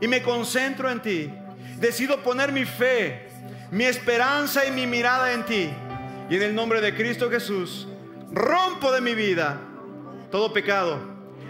[0.01, 1.33] y me concentro en ti.
[1.77, 3.29] Decido poner mi fe,
[3.71, 5.71] mi esperanza y mi mirada en ti.
[6.31, 7.89] Y en el nombre de Cristo Jesús,
[8.33, 9.59] rompo de mi vida
[10.33, 10.99] todo pecado.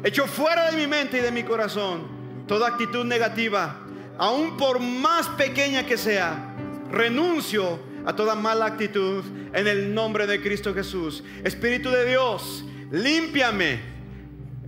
[0.03, 3.77] Echo fuera de mi mente y de mi corazón toda actitud negativa,
[4.19, 6.55] aun por más pequeña que sea.
[6.91, 11.23] Renuncio a toda mala actitud en el nombre de Cristo Jesús.
[11.45, 13.81] Espíritu de Dios, límpiame.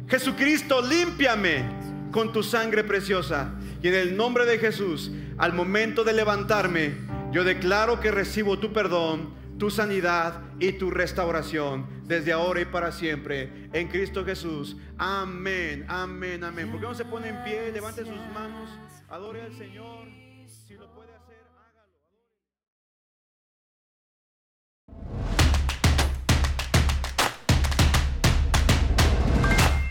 [0.09, 1.64] Jesucristo, límpiame
[2.11, 3.55] con tu sangre preciosa.
[3.82, 6.95] Y en el nombre de Jesús, al momento de levantarme,
[7.32, 12.93] yo declaro que recibo tu perdón, tu sanidad y tu restauración desde ahora y para
[12.93, 14.76] siempre en Cristo Jesús.
[14.99, 16.70] Amén, amén, amén.
[16.70, 17.72] ¿Por qué no se pone en pie?
[17.72, 18.70] Levante sus manos,
[19.09, 20.24] adore al Señor.